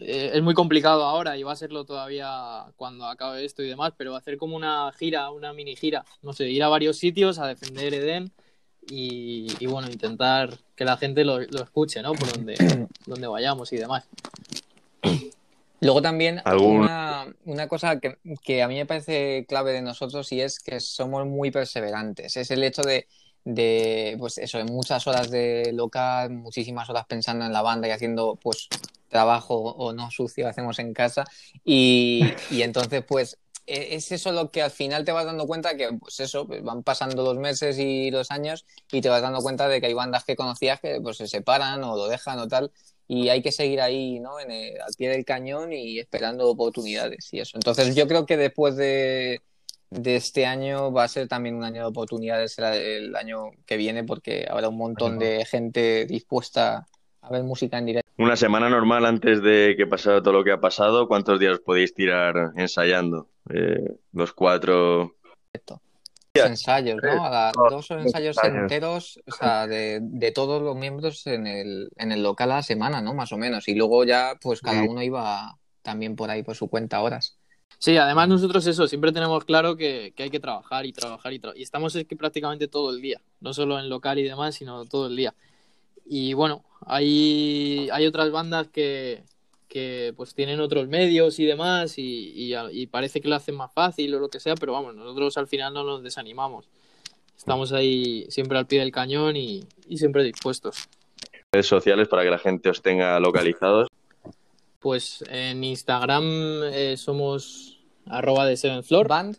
eh, 0.00 0.32
es 0.34 0.42
muy 0.42 0.52
complicado 0.54 1.04
ahora 1.04 1.36
y 1.38 1.42
va 1.42 1.52
a 1.52 1.56
serlo 1.56 1.84
todavía 1.84 2.66
cuando 2.76 3.06
acabe 3.06 3.44
esto 3.44 3.62
y 3.62 3.68
demás, 3.68 3.92
pero 3.96 4.14
hacer 4.14 4.36
como 4.36 4.56
una 4.56 4.92
gira, 4.98 5.30
una 5.30 5.52
mini 5.54 5.74
gira, 5.74 6.04
no 6.22 6.32
sé, 6.34 6.50
ir 6.50 6.62
a 6.62 6.68
varios 6.68 6.98
sitios 6.98 7.38
a 7.38 7.46
defender 7.46 7.94
Eden 7.94 8.30
y, 8.88 9.46
y 9.58 9.66
bueno, 9.66 9.88
intentar 9.90 10.50
que 10.76 10.84
la 10.84 10.96
gente 10.98 11.24
lo, 11.24 11.40
lo 11.40 11.62
escuche, 11.62 12.02
¿no? 12.02 12.12
Por 12.12 12.30
donde, 12.32 12.56
donde 13.06 13.26
vayamos 13.26 13.72
y 13.72 13.78
demás. 13.78 14.06
Luego 15.80 16.02
también 16.02 16.40
¿Algún- 16.44 16.80
una, 16.82 17.26
una 17.44 17.68
cosa 17.68 18.00
que, 18.00 18.18
que 18.42 18.62
a 18.62 18.68
mí 18.68 18.76
me 18.76 18.86
parece 18.86 19.44
clave 19.48 19.72
de 19.72 19.82
nosotros 19.82 20.30
y 20.32 20.40
es 20.40 20.58
que 20.60 20.80
somos 20.80 21.26
muy 21.26 21.50
perseverantes. 21.50 22.36
Es 22.36 22.50
el 22.50 22.62
hecho 22.64 22.82
de, 22.82 23.06
de 23.46 24.16
pues 24.18 24.38
eso, 24.38 24.58
en 24.58 24.66
muchas 24.66 25.06
horas 25.06 25.30
de 25.30 25.70
local, 25.72 26.30
muchísimas 26.32 26.90
horas 26.90 27.06
pensando 27.08 27.44
en 27.44 27.52
la 27.52 27.62
banda 27.62 27.86
y 27.86 27.92
haciendo 27.92 28.36
pues 28.42 28.68
trabajo 29.08 29.54
o 29.56 29.92
no 29.92 30.10
sucio 30.10 30.48
hacemos 30.48 30.80
en 30.80 30.92
casa. 30.92 31.24
Y, 31.64 32.24
y 32.50 32.62
entonces 32.62 33.04
pues 33.06 33.38
e- 33.64 33.94
es 33.94 34.10
eso 34.10 34.32
lo 34.32 34.50
que 34.50 34.62
al 34.62 34.72
final 34.72 35.04
te 35.04 35.12
vas 35.12 35.24
dando 35.26 35.46
cuenta 35.46 35.76
que 35.76 35.92
pues 35.92 36.18
eso, 36.18 36.44
pues, 36.48 36.60
van 36.64 36.82
pasando 36.82 37.22
los 37.22 37.36
meses 37.38 37.78
y 37.78 38.10
los 38.10 38.32
años 38.32 38.66
y 38.90 39.00
te 39.00 39.08
vas 39.08 39.22
dando 39.22 39.40
cuenta 39.40 39.68
de 39.68 39.80
que 39.80 39.86
hay 39.86 39.94
bandas 39.94 40.24
que 40.24 40.34
conocías 40.34 40.80
que 40.80 41.00
pues 41.00 41.16
se 41.16 41.28
separan 41.28 41.84
o 41.84 41.96
lo 41.96 42.08
dejan 42.08 42.40
o 42.40 42.48
tal 42.48 42.72
y 43.06 43.28
hay 43.28 43.42
que 43.42 43.52
seguir 43.52 43.80
ahí, 43.80 44.18
¿no? 44.18 44.40
En 44.40 44.50
el- 44.50 44.80
al 44.80 44.92
pie 44.98 45.08
del 45.08 45.24
cañón 45.24 45.72
y 45.72 46.00
esperando 46.00 46.48
oportunidades 46.48 47.32
y 47.32 47.38
eso. 47.38 47.56
Entonces 47.56 47.94
yo 47.94 48.08
creo 48.08 48.26
que 48.26 48.36
después 48.36 48.74
de, 48.74 49.40
de 49.90 50.16
este 50.16 50.46
año 50.46 50.92
va 50.92 51.04
a 51.04 51.08
ser 51.08 51.28
también 51.28 51.54
un 51.56 51.64
año 51.64 51.82
de 51.82 51.88
oportunidades 51.88 52.52
será 52.54 52.74
el 52.76 53.14
año 53.16 53.50
que 53.66 53.76
viene 53.76 54.04
porque 54.04 54.46
habrá 54.50 54.68
un 54.68 54.76
montón 54.76 55.18
de 55.18 55.44
gente 55.44 56.06
dispuesta 56.06 56.86
a 57.22 57.30
ver 57.30 57.42
música 57.44 57.78
en 57.78 57.86
directo. 57.86 58.10
Una 58.18 58.36
semana 58.36 58.68
normal 58.68 59.04
antes 59.04 59.42
de 59.42 59.74
que 59.76 59.86
pasara 59.86 60.22
todo 60.22 60.32
lo 60.34 60.44
que 60.44 60.52
ha 60.52 60.60
pasado, 60.60 61.06
¿cuántos 61.08 61.38
días 61.38 61.58
podéis 61.58 61.92
tirar 61.94 62.52
ensayando? 62.56 63.28
Eh, 63.52 63.96
los 64.12 64.32
cuatro. 64.32 65.16
Dos 66.34 66.44
ensayos, 66.50 67.00
¿no? 67.02 67.24
A 67.24 67.30
la- 67.30 67.52
Dos- 67.70 67.90
ensayos 67.90 68.36
enteros, 68.44 69.18
o 69.26 69.32
sea, 69.32 69.66
de, 69.66 70.00
de 70.02 70.32
todos 70.32 70.60
los 70.62 70.76
miembros 70.76 71.26
en 71.26 71.46
el, 71.46 71.88
en 71.96 72.12
el 72.12 72.22
local 72.22 72.52
a 72.52 72.56
la 72.56 72.62
semana, 72.62 73.00
¿no? 73.00 73.14
Más 73.14 73.32
o 73.32 73.38
menos. 73.38 73.66
Y 73.68 73.74
luego 73.74 74.04
ya, 74.04 74.34
pues 74.40 74.60
cada 74.60 74.82
uno 74.90 75.02
iba 75.02 75.56
también 75.82 76.14
por 76.14 76.30
ahí 76.30 76.42
por 76.42 76.54
su 76.54 76.68
cuenta 76.68 77.00
horas. 77.00 77.38
Sí, 77.78 77.96
además 77.96 78.28
nosotros 78.28 78.66
eso, 78.66 78.88
siempre 78.88 79.12
tenemos 79.12 79.44
claro 79.44 79.76
que, 79.76 80.12
hay 80.16 80.30
que 80.30 80.40
trabajar 80.40 80.86
y 80.86 80.92
trabajar 80.92 81.32
y 81.32 81.38
trabajar. 81.38 81.60
Y 81.60 81.62
estamos 81.62 81.94
es 81.94 82.06
que 82.06 82.16
prácticamente 82.16 82.68
todo 82.68 82.90
el 82.90 83.00
día, 83.00 83.20
no 83.40 83.52
solo 83.52 83.78
en 83.78 83.88
local 83.88 84.18
y 84.18 84.22
demás, 84.22 84.54
sino 84.54 84.84
todo 84.86 85.08
el 85.08 85.16
día. 85.16 85.34
Y 86.04 86.34
bueno, 86.34 86.64
hay, 86.86 87.88
hay 87.92 88.06
otras 88.06 88.30
bandas 88.30 88.68
que, 88.68 89.24
que 89.68 90.14
pues 90.16 90.34
tienen 90.34 90.60
otros 90.60 90.88
medios 90.88 91.38
y 91.38 91.44
demás 91.44 91.98
y, 91.98 92.32
y, 92.34 92.54
y 92.72 92.86
parece 92.86 93.20
que 93.20 93.28
lo 93.28 93.36
hacen 93.36 93.56
más 93.56 93.72
fácil 93.72 94.14
o 94.14 94.20
lo 94.20 94.30
que 94.30 94.40
sea, 94.40 94.54
pero 94.54 94.72
vamos, 94.72 94.94
nosotros 94.94 95.36
al 95.36 95.48
final 95.48 95.74
no 95.74 95.84
nos 95.84 96.02
desanimamos. 96.02 96.68
Estamos 97.36 97.72
ahí 97.72 98.26
siempre 98.30 98.58
al 98.58 98.66
pie 98.66 98.80
del 98.80 98.90
cañón 98.90 99.36
y, 99.36 99.64
y 99.86 99.98
siempre 99.98 100.24
dispuestos. 100.24 100.88
Redes 101.52 101.66
sociales 101.66 102.08
para 102.08 102.24
que 102.24 102.30
la 102.30 102.38
gente 102.38 102.70
os 102.70 102.82
tenga 102.82 103.20
localizados. 103.20 103.88
Pues 104.86 105.24
en 105.28 105.64
Instagram 105.64 106.22
eh, 106.72 106.94
somos 106.96 107.80
arroba 108.06 108.46
de 108.46 108.56
Seven 108.56 108.84
Floor. 108.84 109.08
Band. 109.08 109.36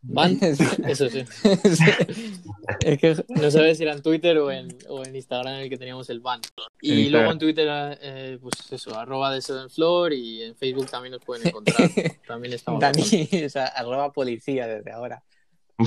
Band, 0.00 0.42
eso 0.88 1.10
sí. 1.10 1.22
es 2.80 2.98
que 2.98 3.22
no 3.28 3.50
sabes 3.50 3.76
si 3.76 3.82
era 3.82 3.92
en 3.92 4.00
Twitter 4.00 4.38
o 4.38 4.50
en, 4.50 4.74
o 4.88 5.04
en 5.04 5.14
Instagram 5.14 5.56
en 5.56 5.60
el 5.60 5.68
que 5.68 5.76
teníamos 5.76 6.08
el 6.08 6.20
band. 6.20 6.46
Y 6.80 7.10
luego 7.10 7.30
en 7.30 7.38
Twitter, 7.38 7.68
eh, 8.00 8.38
pues 8.40 8.54
eso, 8.72 8.98
arroba 8.98 9.34
de 9.34 9.42
Seven 9.42 9.68
Floor 9.68 10.14
y 10.14 10.44
en 10.44 10.56
Facebook 10.56 10.86
también 10.86 11.12
nos 11.12 11.22
pueden 11.22 11.48
encontrar. 11.48 11.90
También 12.26 12.54
estamos. 12.54 12.80
Dani, 12.80 13.28
o 13.44 13.50
sea, 13.50 13.66
arroba 13.66 14.14
policía 14.14 14.66
desde 14.66 14.92
ahora. 14.92 15.22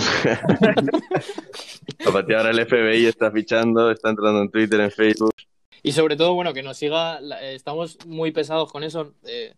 Aparte 2.08 2.36
ahora 2.36 2.52
el 2.52 2.64
FBI 2.64 3.08
está 3.08 3.32
fichando, 3.32 3.90
está 3.90 4.12
entrando 4.12 4.44
en 4.44 4.52
Twitter, 4.52 4.82
en 4.82 4.92
Facebook. 4.92 5.34
Y 5.86 5.92
sobre 5.92 6.16
todo, 6.16 6.34
bueno, 6.34 6.52
que 6.52 6.64
nos 6.64 6.78
siga, 6.78 7.20
eh, 7.20 7.54
estamos 7.54 8.00
muy 8.08 8.32
pesados 8.32 8.72
con 8.72 8.84
eso. 8.84 9.14
eh, 9.28 9.54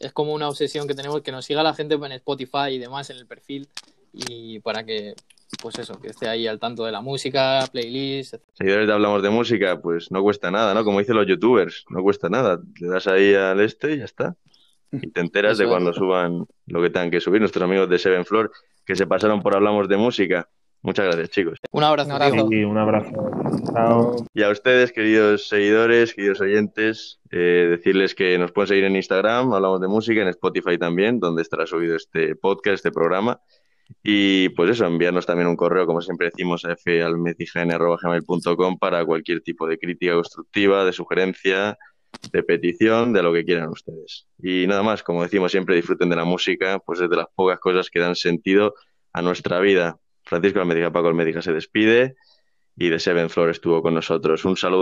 es 0.00 0.12
como 0.12 0.34
una 0.34 0.46
obsesión 0.48 0.86
que 0.86 0.94
tenemos, 0.94 1.22
que 1.22 1.32
nos 1.32 1.46
siga 1.46 1.62
la 1.62 1.72
gente 1.72 1.94
en 1.94 2.12
Spotify 2.12 2.72
y 2.72 2.78
demás 2.78 3.08
en 3.08 3.16
el 3.16 3.26
perfil. 3.26 3.66
Y 4.12 4.60
para 4.60 4.84
que, 4.84 5.14
pues 5.62 5.78
eso, 5.78 5.98
que 5.98 6.08
esté 6.08 6.28
ahí 6.28 6.46
al 6.46 6.58
tanto 6.58 6.84
de 6.84 6.92
la 6.92 7.00
música, 7.00 7.66
playlist, 7.72 8.34
etc. 8.34 8.42
Seguidores 8.52 8.86
de 8.86 8.92
Hablamos 8.92 9.22
de 9.22 9.30
Música, 9.30 9.80
pues 9.80 10.10
no 10.10 10.22
cuesta 10.22 10.50
nada, 10.50 10.74
¿no? 10.74 10.84
Como 10.84 10.98
dicen 10.98 11.16
los 11.16 11.26
youtubers, 11.26 11.86
no 11.88 12.02
cuesta 12.02 12.28
nada. 12.28 12.60
Le 12.78 12.88
das 12.88 13.06
ahí 13.06 13.32
al 13.32 13.58
este 13.60 13.94
y 13.94 13.98
ya 13.98 14.04
está. 14.04 14.36
Y 14.90 15.10
te 15.10 15.22
enteras 15.22 15.56
de 15.56 15.66
cuando 15.66 15.94
suban 15.94 16.44
lo 16.66 16.82
que 16.82 16.90
tengan 16.90 17.10
que 17.10 17.22
subir 17.22 17.40
nuestros 17.40 17.64
amigos 17.64 17.88
de 17.88 17.98
Seven 17.98 18.26
Floor, 18.26 18.52
que 18.84 18.94
se 18.94 19.06
pasaron 19.06 19.40
por 19.40 19.56
Hablamos 19.56 19.88
de 19.88 19.96
Música. 19.96 20.50
Muchas 20.82 21.06
gracias, 21.06 21.30
chicos. 21.30 21.58
Un 21.70 21.84
abrazo. 21.84 22.08
Un 22.08 22.22
abrazo. 22.22 22.48
Y 22.50 22.64
un 22.64 22.76
abrazo. 22.76 23.12
Chao. 23.72 24.16
Y 24.34 24.42
a 24.42 24.50
ustedes, 24.50 24.92
queridos 24.92 25.48
seguidores, 25.48 26.12
queridos 26.12 26.40
oyentes, 26.40 27.20
eh, 27.30 27.68
decirles 27.70 28.16
que 28.16 28.36
nos 28.36 28.50
pueden 28.50 28.66
seguir 28.68 28.84
en 28.84 28.96
Instagram, 28.96 29.52
hablamos 29.52 29.80
de 29.80 29.86
música, 29.86 30.22
en 30.22 30.28
Spotify 30.28 30.78
también, 30.78 31.20
donde 31.20 31.42
estará 31.42 31.66
subido 31.66 31.94
este 31.94 32.34
podcast, 32.34 32.74
este 32.74 32.90
programa. 32.90 33.40
Y 34.02 34.48
pues 34.50 34.70
eso, 34.70 34.86
enviarnos 34.86 35.26
también 35.26 35.48
un 35.48 35.56
correo, 35.56 35.86
como 35.86 36.00
siempre 36.00 36.30
decimos, 36.30 36.64
a 36.64 36.76
falmecign.gmail.com 36.76 38.78
para 38.78 39.04
cualquier 39.04 39.42
tipo 39.42 39.66
de 39.68 39.78
crítica 39.78 40.14
constructiva, 40.14 40.84
de 40.84 40.92
sugerencia, 40.92 41.76
de 42.32 42.42
petición, 42.42 43.12
de 43.12 43.22
lo 43.22 43.32
que 43.32 43.44
quieran 43.44 43.68
ustedes. 43.68 44.26
Y 44.42 44.66
nada 44.66 44.82
más, 44.82 45.04
como 45.04 45.22
decimos 45.22 45.52
siempre, 45.52 45.76
disfruten 45.76 46.10
de 46.10 46.16
la 46.16 46.24
música, 46.24 46.80
pues 46.80 47.00
es 47.00 47.08
de 47.08 47.16
las 47.16 47.28
pocas 47.34 47.60
cosas 47.60 47.88
que 47.90 48.00
dan 48.00 48.16
sentido 48.16 48.74
a 49.12 49.22
nuestra 49.22 49.60
vida. 49.60 49.98
Francisco 50.32 50.60
Almédica, 50.60 50.90
Paco 50.90 51.08
Almédica 51.08 51.42
se 51.42 51.52
despide 51.52 52.16
y 52.74 52.88
de 52.88 52.98
Seven 52.98 53.28
Floor 53.28 53.50
estuvo 53.50 53.82
con 53.82 53.92
nosotros. 53.92 54.46
Un 54.46 54.56
saludo. 54.56 54.80